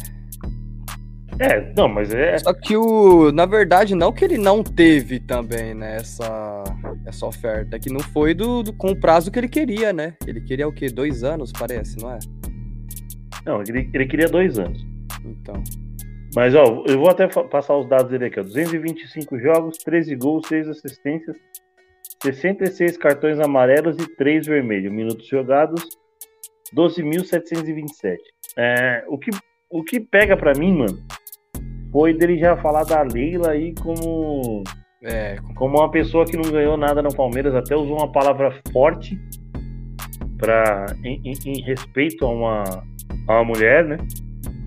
[1.38, 2.38] É, não, mas é.
[2.38, 3.30] Só que o.
[3.30, 6.64] Na verdade, não que ele não teve também, né, essa,
[7.04, 10.14] essa oferta, que não foi do, do, com o prazo que ele queria, né?
[10.26, 10.86] Ele queria o quê?
[10.88, 12.18] Dois anos, parece, não é?
[13.44, 14.82] Não, ele, ele queria dois anos.
[15.26, 15.62] Então.
[16.34, 18.42] Mas, ó, eu vou até passar os dados dele aqui, ó.
[18.42, 21.36] 225 jogos, 13 gols, 6 assistências,
[22.22, 24.92] 66 cartões amarelos e 3 vermelhos.
[24.92, 25.82] Minutos jogados,
[26.74, 28.16] 12.727.
[28.56, 29.30] É, o, que,
[29.70, 30.98] o que pega para mim, mano,
[31.92, 34.62] foi dele já falar da Leila aí como,
[35.02, 35.36] é.
[35.54, 39.18] como uma pessoa que não ganhou nada no Palmeiras, até usou uma palavra forte
[40.38, 42.64] pra, em, em, em respeito a uma,
[43.28, 43.96] a uma mulher, né?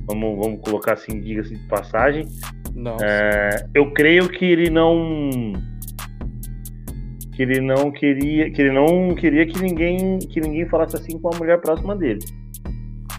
[0.10, 2.26] Vamos, vamos colocar assim, diga-se de passagem.
[3.04, 5.30] É, eu creio que ele não
[7.36, 11.34] que ele não queria que ele não queria que ninguém que ninguém falasse assim com
[11.34, 12.20] a mulher próxima dele.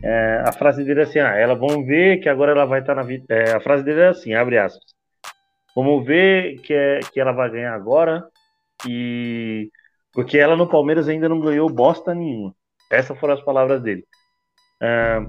[0.02, 2.96] É, a frase dele é assim, ah, ela vamos ver que agora ela vai estar
[2.96, 3.24] na vida.
[3.28, 4.84] É, a frase dele é assim, abre aspas.
[5.76, 8.24] Vamos ver que, é, que ela vai ganhar agora
[8.88, 9.70] e
[10.12, 12.52] porque ela no Palmeiras ainda não ganhou bosta nenhuma.
[12.90, 14.04] Essas foram as palavras dele.
[14.82, 15.20] É,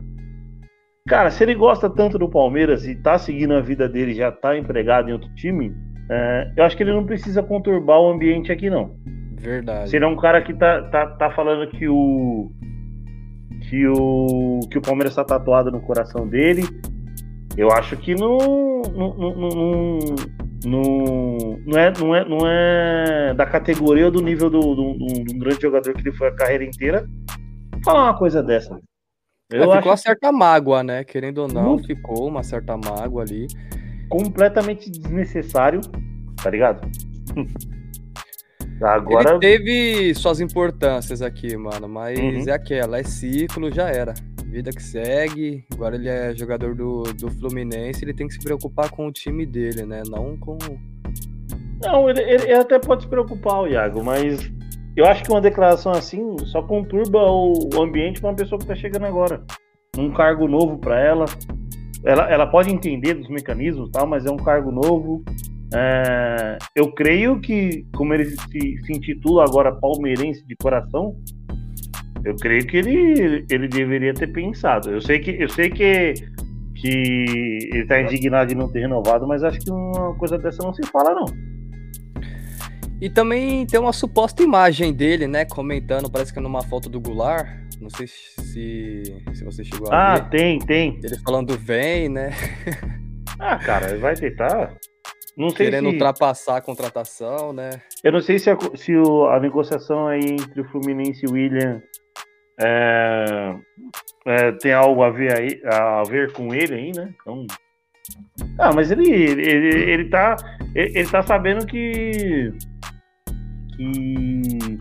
[1.07, 4.57] cara, se ele gosta tanto do Palmeiras e tá seguindo a vida dele, já tá
[4.57, 5.73] empregado em outro time,
[6.09, 8.95] é, eu acho que ele não precisa conturbar o ambiente aqui, não.
[9.39, 9.89] Verdade.
[9.89, 12.51] Se ele é um cara que tá, tá, tá falando que o
[13.69, 16.63] que o, que o Palmeiras está tatuado no coração dele.
[17.57, 18.37] Eu acho que não,
[18.95, 19.99] não, não,
[20.65, 25.61] não, não, é, não, é, não é da categoria ou do nível do, do grande
[25.61, 27.05] jogador que ele foi a carreira inteira
[27.83, 28.79] falar uma coisa dessa.
[29.51, 29.87] Eu ficou acho...
[29.89, 31.03] uma certa mágoa, né?
[31.03, 31.87] Querendo ou não, Muito...
[31.87, 33.47] ficou uma certa mágoa ali.
[34.09, 35.81] Completamente desnecessário,
[36.41, 36.81] tá ligado?
[38.81, 39.31] Agora...
[39.31, 42.43] Ele teve suas importâncias aqui, mano, mas uhum.
[42.47, 44.13] é aquela, é ciclo, já era.
[44.47, 48.89] Vida que segue, agora ele é jogador do, do Fluminense, ele tem que se preocupar
[48.89, 50.01] com o time dele, né?
[50.09, 50.57] Não com.
[51.81, 54.51] Não, ele, ele até pode se preocupar, o Iago, mas
[54.95, 58.75] eu acho que uma declaração assim só conturba o, ambiente para uma pessoa que tá
[58.75, 59.43] chegando agora.
[59.97, 61.25] Um cargo novo para ela.
[62.03, 62.29] ela.
[62.29, 65.23] Ela pode entender dos mecanismos tal, mas é um cargo novo.
[65.73, 71.15] É, eu creio que, como ele se, se, intitula agora palmeirense de coração,
[72.25, 74.91] eu creio que ele, ele deveria ter pensado.
[74.91, 76.13] Eu sei que, eu sei que,
[76.75, 76.87] que
[77.71, 80.85] ele está indignado de não ter renovado, mas acho que uma coisa dessa não se
[80.87, 81.25] fala, não.
[83.01, 85.43] E também tem uma suposta imagem dele, né?
[85.43, 87.47] Comentando, parece que é numa foto do Goulart.
[87.81, 90.21] Não sei se, se você chegou a ah, ver.
[90.21, 90.99] Ah, tem, tem.
[91.03, 92.29] Ele falando vem, né?
[93.39, 94.77] ah, cara, ele vai tentar.
[95.35, 95.93] Não sei Querendo se...
[95.93, 97.81] ultrapassar a contratação, né?
[98.03, 101.33] Eu não sei se, a, se o, a negociação aí entre o Fluminense e o
[101.33, 101.81] William
[102.59, 103.55] é,
[104.27, 107.11] é, tem algo a ver, aí, a ver com ele aí, né?
[107.19, 107.47] Então...
[108.59, 110.35] Ah, mas ele, ele, ele, ele, tá,
[110.75, 112.51] ele, ele tá sabendo que.
[113.81, 114.79] Que.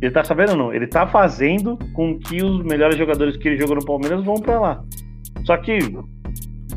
[0.00, 0.72] Ele tá sabendo, não.
[0.72, 4.58] Ele tá fazendo com que os melhores jogadores que ele jogou no Palmeiras vão para
[4.58, 4.84] lá.
[5.44, 5.78] Só que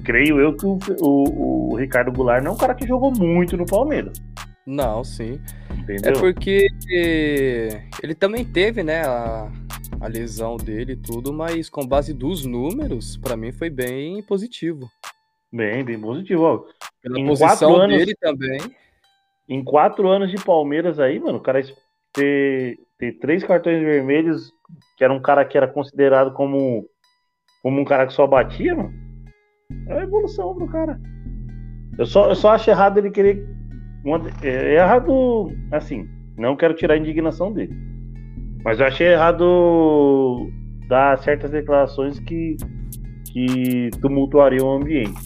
[0.04, 3.56] creio eu que o, o, o, Ricardo Goulart não é um cara que jogou muito
[3.56, 4.22] no Palmeiras.
[4.66, 5.40] Não, sim.
[5.72, 6.12] Entendeu?
[6.12, 6.68] É porque
[8.02, 9.50] ele também teve, né, a,
[10.02, 14.90] a lesão dele e tudo, mas com base dos números, para mim foi bem positivo.
[15.52, 16.44] Bem, bem positivo.
[16.44, 16.66] Ó.
[17.02, 18.60] Pela em posição anos, dele também.
[19.48, 21.62] Em quatro anos de Palmeiras aí, mano, o cara
[22.14, 24.52] ter, ter três cartões vermelhos,
[24.98, 26.88] que era um cara que era considerado como,
[27.62, 28.94] como um cara que só batia, mano.
[29.88, 31.00] É uma evolução pro cara.
[31.98, 33.46] Eu só, eu só acho errado ele querer.
[34.42, 37.76] É, é errado, assim, não quero tirar a indignação dele.
[38.64, 40.50] Mas eu achei errado
[40.88, 42.56] dar certas declarações que,
[43.32, 45.22] que tumultuariam o ambiente.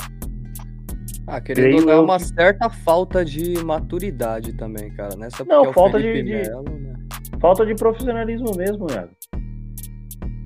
[1.27, 5.29] Ah, querendo dar uma certa falta de maturidade também, cara, né?
[5.29, 6.93] Só não, é falta de, Melo, né?
[7.41, 9.11] falta de profissionalismo mesmo, Iago.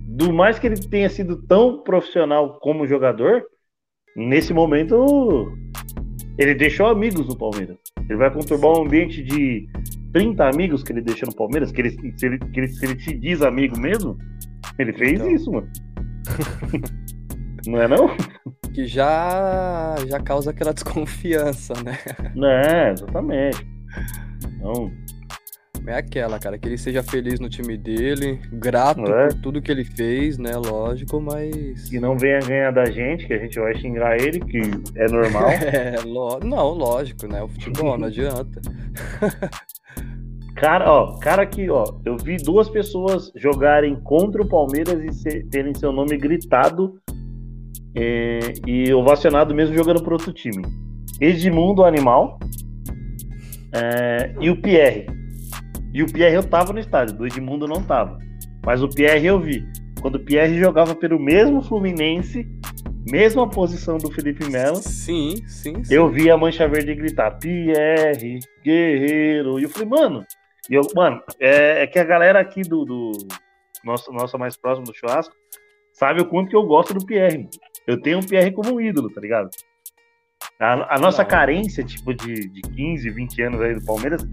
[0.07, 3.43] Do mais que ele tenha sido tão profissional como jogador,
[4.15, 5.55] nesse momento,
[6.35, 7.77] ele deixou amigos no Palmeiras.
[8.09, 9.67] Ele vai conturbar um ambiente de
[10.13, 12.99] 30 amigos que ele deixou no Palmeiras, que ele, se, ele, que ele, se ele
[12.99, 14.17] se diz amigo mesmo,
[14.79, 15.29] ele fez então.
[15.29, 15.69] isso, mano.
[17.67, 18.15] não é não?
[18.73, 21.97] Que já, já causa aquela desconfiança, né?
[22.63, 23.67] É, exatamente.
[24.45, 24.91] Então,
[25.87, 29.27] é aquela, cara, que ele seja feliz no time dele, grato é.
[29.29, 30.51] por tudo que ele fez, né?
[30.55, 31.91] Lógico, mas.
[31.91, 34.61] E não venha ganhar da gente, que a gente vai xingar ele, que
[34.95, 35.49] é normal.
[35.73, 36.39] é, lo...
[36.43, 37.41] não, lógico, né?
[37.41, 38.61] O futebol não adianta.
[40.55, 45.47] Cara, ó, cara que, ó, eu vi duas pessoas jogarem contra o Palmeiras e ser,
[45.47, 47.01] terem seu nome gritado
[47.95, 50.63] é, e ovacionado mesmo jogando por outro time.
[51.19, 52.39] Edmundo Animal
[53.73, 55.05] é, e o Pierre.
[55.93, 58.17] E o Pierre eu tava no estádio, do Edmundo não tava.
[58.65, 59.65] Mas o Pierre eu vi.
[60.01, 62.47] Quando o Pierre jogava pelo mesmo Fluminense,
[63.09, 64.77] mesma posição do Felipe Melo.
[64.77, 65.93] Sim, sim, sim.
[65.93, 69.59] Eu vi a Mancha Verde gritar Pierre, Guerreiro.
[69.59, 70.25] E eu falei, mano,
[70.69, 73.11] e eu, mano, é, é que a galera aqui do, do
[73.83, 75.35] nosso, nossa mais próximo do churrasco
[75.93, 77.37] sabe o quanto que eu gosto do Pierre.
[77.39, 77.49] Mano.
[77.91, 79.49] Eu tenho o Pierre como um ídolo, tá ligado?
[80.59, 81.29] A, a nossa Não.
[81.29, 84.25] carência, tipo, de, de 15, 20 anos aí do Palmeiras,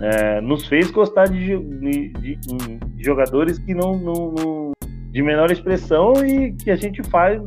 [0.00, 4.72] é, nos fez gostar de, de, de, de jogadores que não, não, não,
[5.10, 7.40] de menor expressão e que a gente faz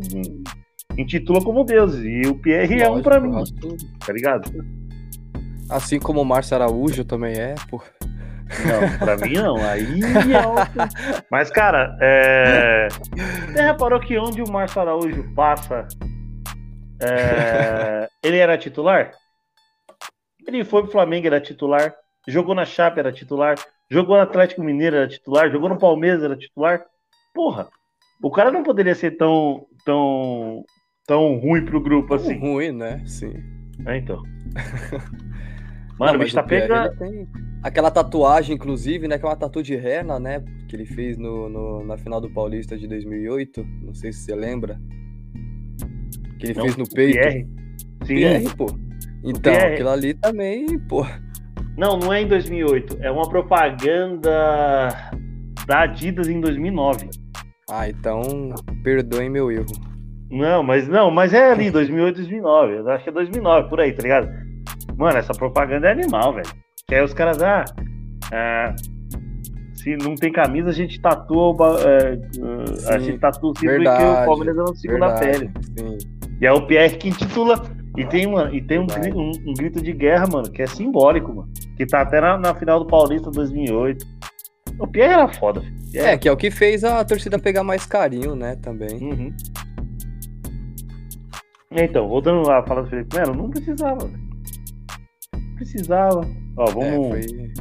[0.98, 1.96] intitula como Deus.
[1.96, 3.32] E o Pierre Lógico, é um pra mim,
[4.06, 4.66] tá ligado?
[5.70, 7.82] Assim como o Márcio Araújo também é, pô.
[8.66, 9.58] Não, pra mim não.
[9.58, 10.00] Aí
[10.34, 10.74] é outro...
[11.30, 12.88] Mas, cara, é...
[12.90, 15.88] você reparou que onde o Márcio Araújo passa,
[17.02, 18.08] é...
[18.24, 19.12] ele era titular?
[20.48, 21.94] Ele foi pro Flamengo, era titular.
[22.28, 23.56] Jogou na Chape, era titular.
[23.90, 25.52] Jogou no Atlético Mineiro, era titular.
[25.52, 26.84] Jogou no Palmeiras, era titular.
[27.34, 27.70] Porra,
[28.22, 30.64] o cara não poderia ser tão, tão,
[31.08, 32.38] tão ruim pro grupo assim.
[32.40, 33.02] Ruim, né?
[33.06, 33.34] Sim.
[33.86, 34.22] É, então.
[35.98, 36.98] Mano, não, o bicho tá pegando.
[36.98, 37.28] Tem...
[37.64, 39.20] Aquela tatuagem, inclusive, né?
[39.20, 40.44] Que é uma tatu de rena, né?
[40.68, 43.64] Que ele fez no, no na final do Paulista de 2008.
[43.84, 44.80] Não sei se você lembra.
[46.40, 47.14] Que ele não, fez no peito.
[47.14, 47.48] Pierre.
[48.04, 48.16] Sim.
[48.16, 48.66] Pierre, pô.
[49.24, 49.74] Então, Pierre.
[49.74, 51.06] aquilo ali também, pô.
[51.78, 52.98] Não, não é em 2008.
[53.00, 54.90] É uma propaganda
[55.68, 57.10] da Adidas em 2009.
[57.70, 58.22] Ah, então
[58.84, 59.68] perdoem meu erro.
[60.30, 62.78] Não, mas não, mas é ali 2008, 2009.
[62.78, 64.30] Eu acho que é 2009 por aí, tá ligado?
[64.98, 66.50] Mano, essa propaganda é animal, velho.
[66.88, 67.66] Que aí os caras, ah,
[68.32, 68.76] é,
[69.76, 72.20] se não tem camisa, a gente tatua o, é,
[72.94, 75.52] a gente tatua o símbolo que o Palmeiras é no segunda pele.
[75.78, 75.98] Sim.
[76.40, 77.64] E é o Pierre que intitula.
[77.98, 81.34] E tem, mano, e tem um, um, um, grito de guerra, mano, que é simbólico,
[81.34, 81.50] mano.
[81.76, 84.06] Que tá até na, na final do Paulista 2008.
[84.80, 85.62] O Pierre era foda.
[85.92, 86.10] Pierre.
[86.10, 88.98] É, que é o que fez a torcida pegar mais carinho, né, também.
[89.02, 89.36] Uhum.
[91.72, 94.31] Então, voltando lá, falar do Felipe Melo, não precisava, velho
[95.62, 96.22] precisava.
[96.58, 97.18] Ó, vamos.
[97.18, 97.52] É, foi...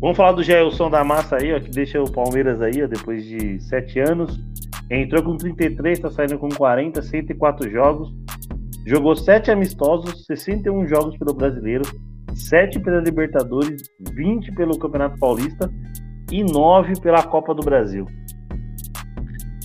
[0.00, 3.24] Vamos falar do Gelson da Massa aí, ó, que deixa o Palmeiras aí, ó, depois
[3.24, 4.38] de sete anos.
[4.90, 8.14] Entrou com 33, tá saindo com 40, 104 jogos.
[8.86, 11.82] Jogou sete amistosos, 61 jogos pelo Brasileiro,
[12.34, 13.82] 7 pela Libertadores,
[14.12, 15.68] 20 pelo Campeonato Paulista
[16.30, 18.06] e 9 pela Copa do Brasil.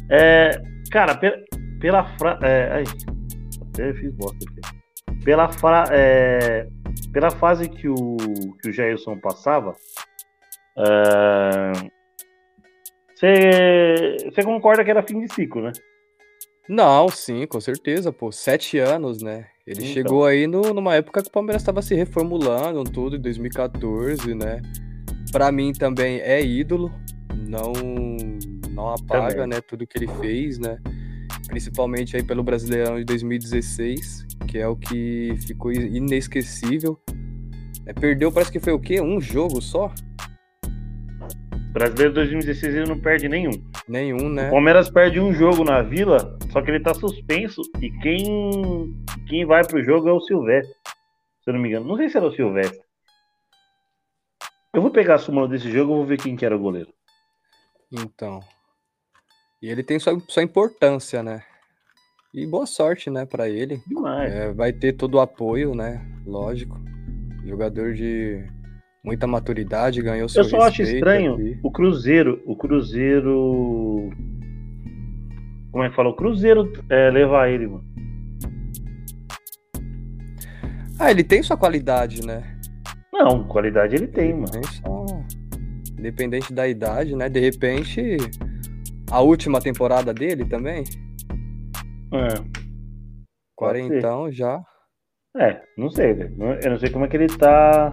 [0.10, 0.50] É,
[0.90, 1.38] cara, pela,
[1.80, 2.40] pela fra...
[2.42, 2.84] é, ai,
[3.70, 5.24] até fiz bosta aqui.
[5.24, 5.86] Pela fra...
[5.92, 6.68] É,
[7.12, 8.18] pela fase que o,
[8.62, 9.76] que o Jailson passava,
[13.16, 15.72] você uh, concorda que era fim de ciclo, né?
[16.70, 18.32] Não, sim, com certeza, pô.
[18.32, 19.48] Sete anos, né?
[19.68, 19.94] Ele então.
[19.94, 24.62] chegou aí no, numa época que o Palmeiras estava se reformulando, tudo, em 2014, né?
[25.32, 26.92] Para mim também é ídolo,
[27.36, 27.74] não
[28.72, 29.48] não apaga, também.
[29.48, 30.78] né, tudo que ele fez, né?
[31.48, 37.00] Principalmente aí pelo Brasileirão de 2016, que é o que ficou inesquecível.
[37.86, 39.02] É, perdeu, parece que foi o quê?
[39.02, 39.94] Um jogo só?
[41.74, 43.52] Brasileiro 2016 ele não perde nenhum.
[43.88, 44.48] Nenhum, né?
[44.48, 48.94] O Palmeiras perde um jogo na Vila, só que ele tá suspenso e quem
[49.28, 50.76] quem vai pro jogo é o Silvestre.
[51.44, 51.88] Se eu não me engano.
[51.88, 52.82] Não sei se era o Silvestre.
[54.74, 56.94] Eu vou pegar a súmula desse jogo e vou ver quem que era o goleiro.
[57.92, 58.42] Então.
[59.62, 61.44] E ele tem sua, sua importância, né?
[62.34, 63.82] E boa sorte, né, para ele.
[63.86, 64.34] Demais.
[64.34, 66.02] É, vai ter todo o apoio, né?
[66.26, 66.80] Lógico.
[67.46, 68.44] Jogador de
[69.04, 71.60] muita maturidade, ganhou seu Eu só acho estranho aqui.
[71.62, 74.10] o Cruzeiro, o Cruzeiro.
[75.72, 76.10] Como é que fala?
[76.10, 77.86] O Cruzeiro é, levar ele, mano.
[80.98, 82.58] Ah, ele tem sua qualidade, né?
[83.12, 84.52] Não, qualidade ele tem, ele mano.
[84.52, 85.06] Tem só...
[85.98, 87.30] Independente da idade, né?
[87.30, 88.18] De repente,
[89.12, 90.84] a última temporada dele também.
[92.14, 92.30] É.
[93.56, 94.64] Quarentão já.
[95.38, 96.34] É, não sei, velho.
[96.64, 97.92] Eu não sei como é que ele tá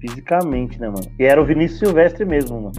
[0.00, 1.10] fisicamente, né, mano?
[1.18, 2.72] E era o Vinícius Silvestre mesmo, mano.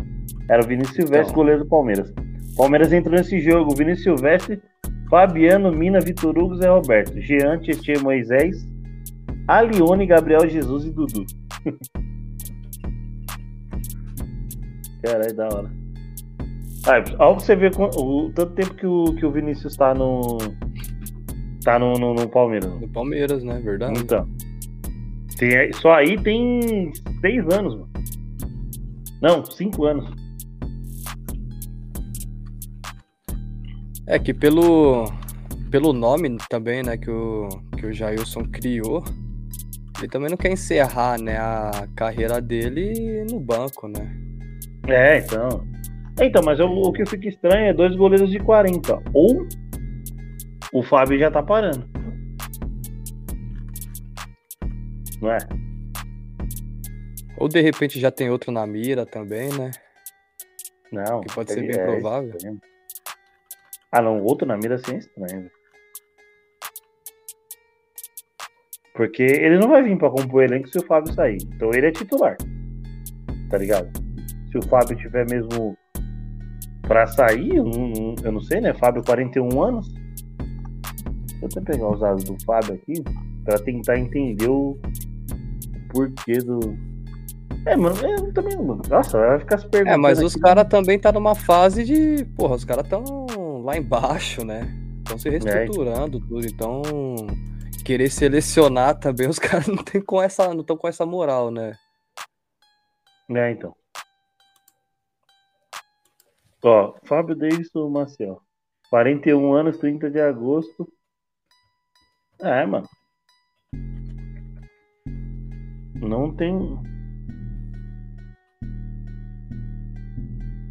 [0.49, 1.35] Era o Vinícius Silvestre, então.
[1.35, 2.13] goleiro do Palmeiras.
[2.55, 4.61] Palmeiras entrou nesse jogo, Vinícius Silvestre,
[5.09, 8.67] Fabiano, Mina, Vitor Hugo, Zé Roberto, Jean, Tietchan, Moisés,
[9.47, 11.25] Alione, Gabriel Jesus e Dudu.
[15.03, 15.82] Caralho, da hora.
[16.85, 20.37] Ah, ao você ver o tanto tempo que o, que o Vinícius tá no.
[21.63, 22.69] tá no, no, no Palmeiras.
[22.81, 23.59] No Palmeiras, né?
[23.63, 23.99] Verdade.
[23.99, 24.27] Então.
[25.37, 27.89] Tem, só aí tem seis anos, mano.
[29.21, 30.11] Não, cinco anos.
[34.05, 35.05] É que pelo,
[35.71, 39.01] pelo nome também, né, que o, que o Jailson criou,
[39.97, 44.13] ele também não quer encerrar, né, a carreira dele no banco, né?
[44.87, 45.72] É, então.
[46.21, 49.01] Então, mas eu, o que fica estranho é dois goleiros de 40.
[49.13, 49.47] Ou
[50.71, 51.87] o Fábio já tá parando.
[55.21, 55.37] Não é?
[57.37, 59.71] Ou de repente já tem outro na mira também, né?
[60.91, 61.21] Não.
[61.21, 62.29] Que pode ser bem é provável.
[62.29, 62.59] estranho.
[63.91, 64.21] Ah, não.
[64.23, 65.51] Outro na mira assim é estranho.
[68.93, 71.37] Porque ele não vai vir pra compor o elenco se o Fábio sair.
[71.55, 72.37] Então ele é titular.
[73.49, 73.91] Tá ligado?
[74.51, 75.75] Se o Fábio tiver mesmo
[76.83, 78.73] pra sair, eu não, eu não sei, né?
[78.73, 79.91] Fábio, 41 anos.
[79.91, 83.03] Deixa eu até pegar os dados do Fábio aqui
[83.43, 84.77] pra tentar entender o
[85.91, 86.59] porquê do.
[87.65, 88.57] É, mano, eu também.
[88.89, 89.95] Nossa, vai ficar se perguntando.
[89.95, 92.25] É, mas os caras também tá numa fase de.
[92.35, 93.03] Porra, os caras tão
[93.63, 94.69] lá embaixo, né?
[94.99, 95.19] Estão É.
[95.19, 96.45] se reestruturando tudo.
[96.45, 96.81] Então,
[97.85, 101.73] querer selecionar também, os caras não tem com essa, não estão com essa moral, né?
[103.29, 103.73] É, então.
[106.63, 108.39] Ó, Fábio Davidson Maciel.
[108.89, 110.87] 41 anos, 30 de agosto.
[112.41, 112.87] É, mano.
[115.95, 116.79] Não tem.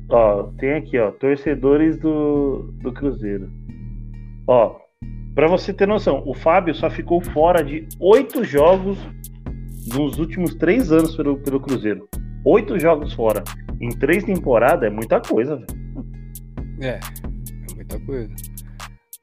[0.09, 3.51] Ó, tem aqui, ó, torcedores do, do Cruzeiro.
[4.47, 4.79] Ó,
[5.35, 8.99] pra você ter noção, o Fábio só ficou fora de oito jogos
[9.95, 12.09] nos últimos três anos pelo, pelo Cruzeiro.
[12.45, 13.43] Oito jogos fora.
[13.81, 15.82] Em três temporadas é muita coisa, velho.
[16.83, 18.35] É, é muita coisa.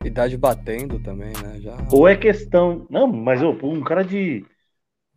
[0.05, 1.59] Idade batendo também, né?
[1.59, 1.75] Já.
[1.91, 2.87] Ou é questão.
[2.89, 4.45] Não, mas ô, um cara de.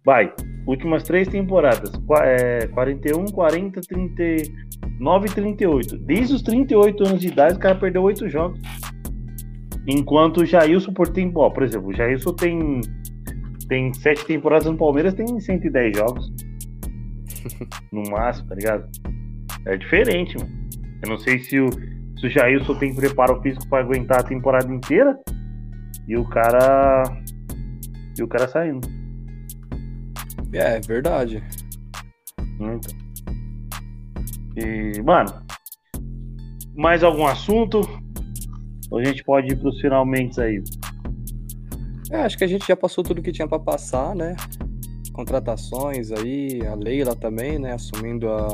[0.04, 0.34] Vai,
[0.66, 1.92] últimas três temporadas.
[2.24, 5.98] É, 41, 40, 39 e 38.
[5.98, 8.58] Desde os 38 anos de idade, o cara perdeu oito jogos.
[9.86, 11.38] Enquanto o Jailson, por tempo.
[11.38, 12.80] Ó, por exemplo, o Jailson tem.
[13.68, 16.32] Tem sete temporadas no Palmeiras, tem 110 jogos.
[17.92, 18.88] No máximo, tá ligado?
[19.66, 20.50] É diferente, mano.
[21.02, 21.68] Eu não sei se o,
[22.22, 25.18] se o Jailson tem preparo físico pra aguentar a temporada inteira.
[26.06, 27.02] E o cara.
[28.16, 28.86] E o cara saindo.
[30.52, 31.42] É, é verdade.
[32.60, 32.80] Então.
[34.56, 35.42] E, mano.
[36.76, 37.80] Mais algum assunto?
[38.90, 40.62] Ou a gente pode ir pros finalmente aí?
[42.10, 44.36] É, acho que a gente já passou tudo que tinha pra passar, né?
[45.12, 47.72] Contratações aí, a Leila também, né?
[47.72, 48.46] Assumindo a,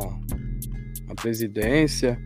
[1.10, 2.18] a presidência.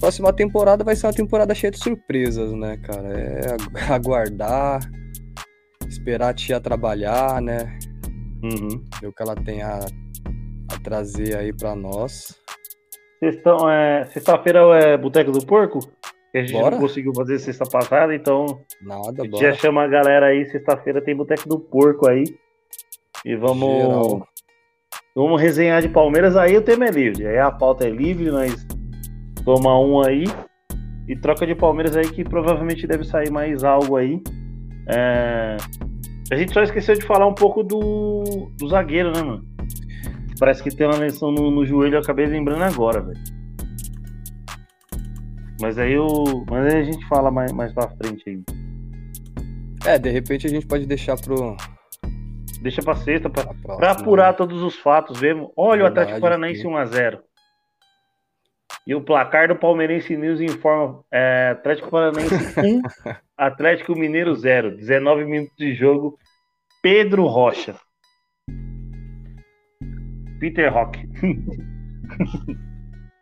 [0.00, 3.08] Próxima temporada vai ser uma temporada cheia de surpresas, né, cara?
[3.18, 4.80] É agu- aguardar,
[5.88, 7.78] esperar a tia trabalhar, né?
[8.42, 8.84] Uhum.
[9.00, 12.34] Ver o que ela tem a, a trazer aí pra nós.
[13.22, 15.80] É, Sexta-feira é Boteco do Porco?
[16.30, 16.72] Que a gente Bora.
[16.76, 18.44] não conseguiu fazer sexta passada, então
[18.82, 20.44] Nada, a já chama a galera aí.
[20.46, 22.24] Sexta-feira tem Boteco do Porco aí.
[23.24, 23.82] E vamos.
[23.82, 24.28] Geral.
[25.14, 27.26] Vamos resenhar de Palmeiras, aí o tema é livre.
[27.26, 28.66] Aí a pauta é livre, nós
[29.46, 30.24] toma um aí
[31.08, 34.20] e troca de Palmeiras aí que provavelmente deve sair mais algo aí.
[34.88, 35.56] É,
[36.30, 39.44] A gente só esqueceu de falar um pouco do, do zagueiro, né, mano?
[40.38, 43.18] Parece que tem uma lesão no, no joelho, eu acabei lembrando agora, velho.
[45.62, 46.06] Mas aí eu.
[46.50, 48.42] Mas aí a gente fala mais, mais pra frente aí.
[49.86, 51.56] É, de repente a gente pode deixar pro.
[52.60, 54.36] Deixa pra sexta, pra, pra Pra apurar né?
[54.36, 55.52] todos os fatos mesmo.
[55.56, 56.68] Olha o Verdade, Atlético Paranaense sim.
[56.68, 57.18] 1x0.
[58.86, 62.82] E o placar do Palmeirense News informa: é, Atlético Paranaense 1,
[63.36, 64.76] Atlético Mineiro 0.
[64.76, 66.16] 19 minutos de jogo.
[66.82, 67.74] Pedro Rocha.
[70.38, 71.00] Peter Rock.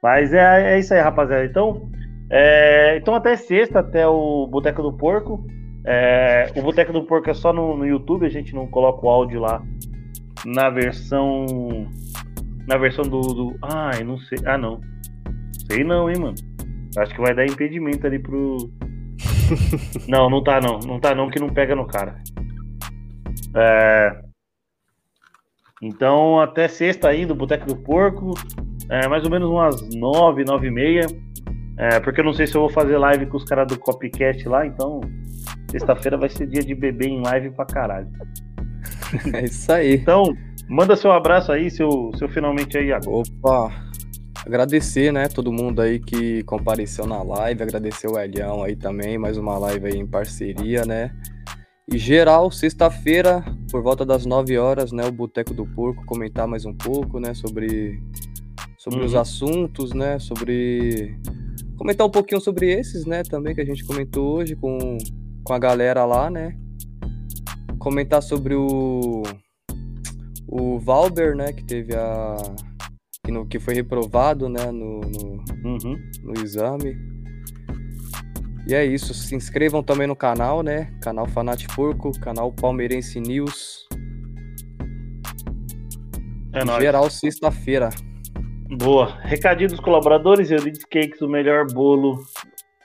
[0.02, 1.46] Mas é, é isso aí, rapaziada.
[1.46, 1.90] Então,
[2.30, 5.46] é, então até sexta, até o Boteco do Porco.
[5.86, 9.08] É, o Boteco do Porco é só no, no YouTube, a gente não coloca o
[9.08, 9.62] áudio lá
[10.44, 11.46] na versão.
[12.66, 13.20] Na versão do.
[13.20, 14.38] do ai, não sei.
[14.44, 14.80] Ah, não.
[15.70, 16.34] Sei não, hein, mano.
[16.96, 18.70] Acho que vai dar impedimento ali pro.
[20.08, 20.78] não, não tá não.
[20.80, 22.22] Não tá não, que não pega no cara.
[23.56, 24.20] É.
[25.82, 28.34] Então, até sexta aí do Boteco do Porco.
[28.88, 31.06] É, mais ou menos umas nove, nove e meia.
[31.76, 34.48] É, porque eu não sei se eu vou fazer live com os caras do Copycat
[34.48, 35.00] lá, então.
[35.70, 38.08] Sexta-feira vai ser dia de beber em live pra caralho.
[39.32, 39.94] É isso aí.
[39.94, 40.24] Então,
[40.68, 43.22] manda seu abraço aí, seu, seu finalmente aí agora.
[43.42, 43.93] Opa!
[44.46, 49.38] Agradecer, né, todo mundo aí que compareceu na live, agradecer o Elião aí também, mais
[49.38, 51.10] uma live aí em parceria, né?
[51.90, 56.66] E geral, sexta-feira, por volta das 9 horas, né, o Boteco do Porco, comentar mais
[56.66, 57.98] um pouco, né, sobre,
[58.76, 59.20] sobre os Uhum.
[59.20, 61.16] assuntos, né, sobre
[61.78, 64.98] comentar um pouquinho sobre esses, né, também que a gente comentou hoje com,
[65.42, 66.54] com a galera lá, né?
[67.78, 69.22] Comentar sobre o
[70.46, 72.36] o Valber, né, que teve a
[73.24, 75.98] que, no, que foi reprovado, né, no, no, Uhum.
[76.22, 76.96] no exame.
[78.66, 80.90] E é isso, se inscrevam também no canal, né?
[81.02, 83.86] Canal Fanat Porco, canal Palmeirense News.
[86.52, 86.82] É nóis.
[86.82, 87.90] geral, sexta-feira.
[88.78, 89.18] Boa.
[89.20, 92.24] Recadinho dos colaboradores, Euridice Cakes, o melhor bolo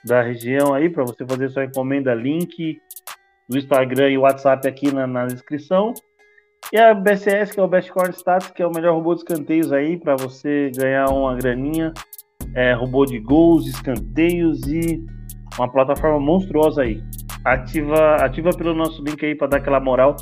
[0.04, 2.78] da região aí, para você fazer sua encomenda, link
[3.48, 5.94] do Instagram e WhatsApp aqui na, na descrição.
[6.72, 9.20] E a BCS, que é o Best Corn Stats, que é o melhor robô de
[9.20, 11.92] escanteios aí, para você ganhar uma graninha.
[12.54, 15.04] É, robô de gols, escanteios e
[15.58, 17.02] uma plataforma monstruosa aí.
[17.44, 20.16] Ativa, ativa pelo nosso link aí para dar aquela moral.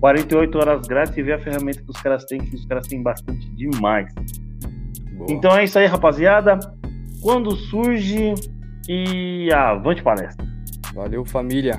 [0.00, 3.00] 48 horas grátis e ver a ferramenta que os caras têm, que os caras têm
[3.02, 4.12] bastante demais.
[5.12, 5.26] Boa.
[5.30, 6.58] Então é isso aí, rapaziada.
[7.22, 8.34] Quando surge
[8.88, 10.44] e avante palestra.
[10.92, 11.78] Valeu, família.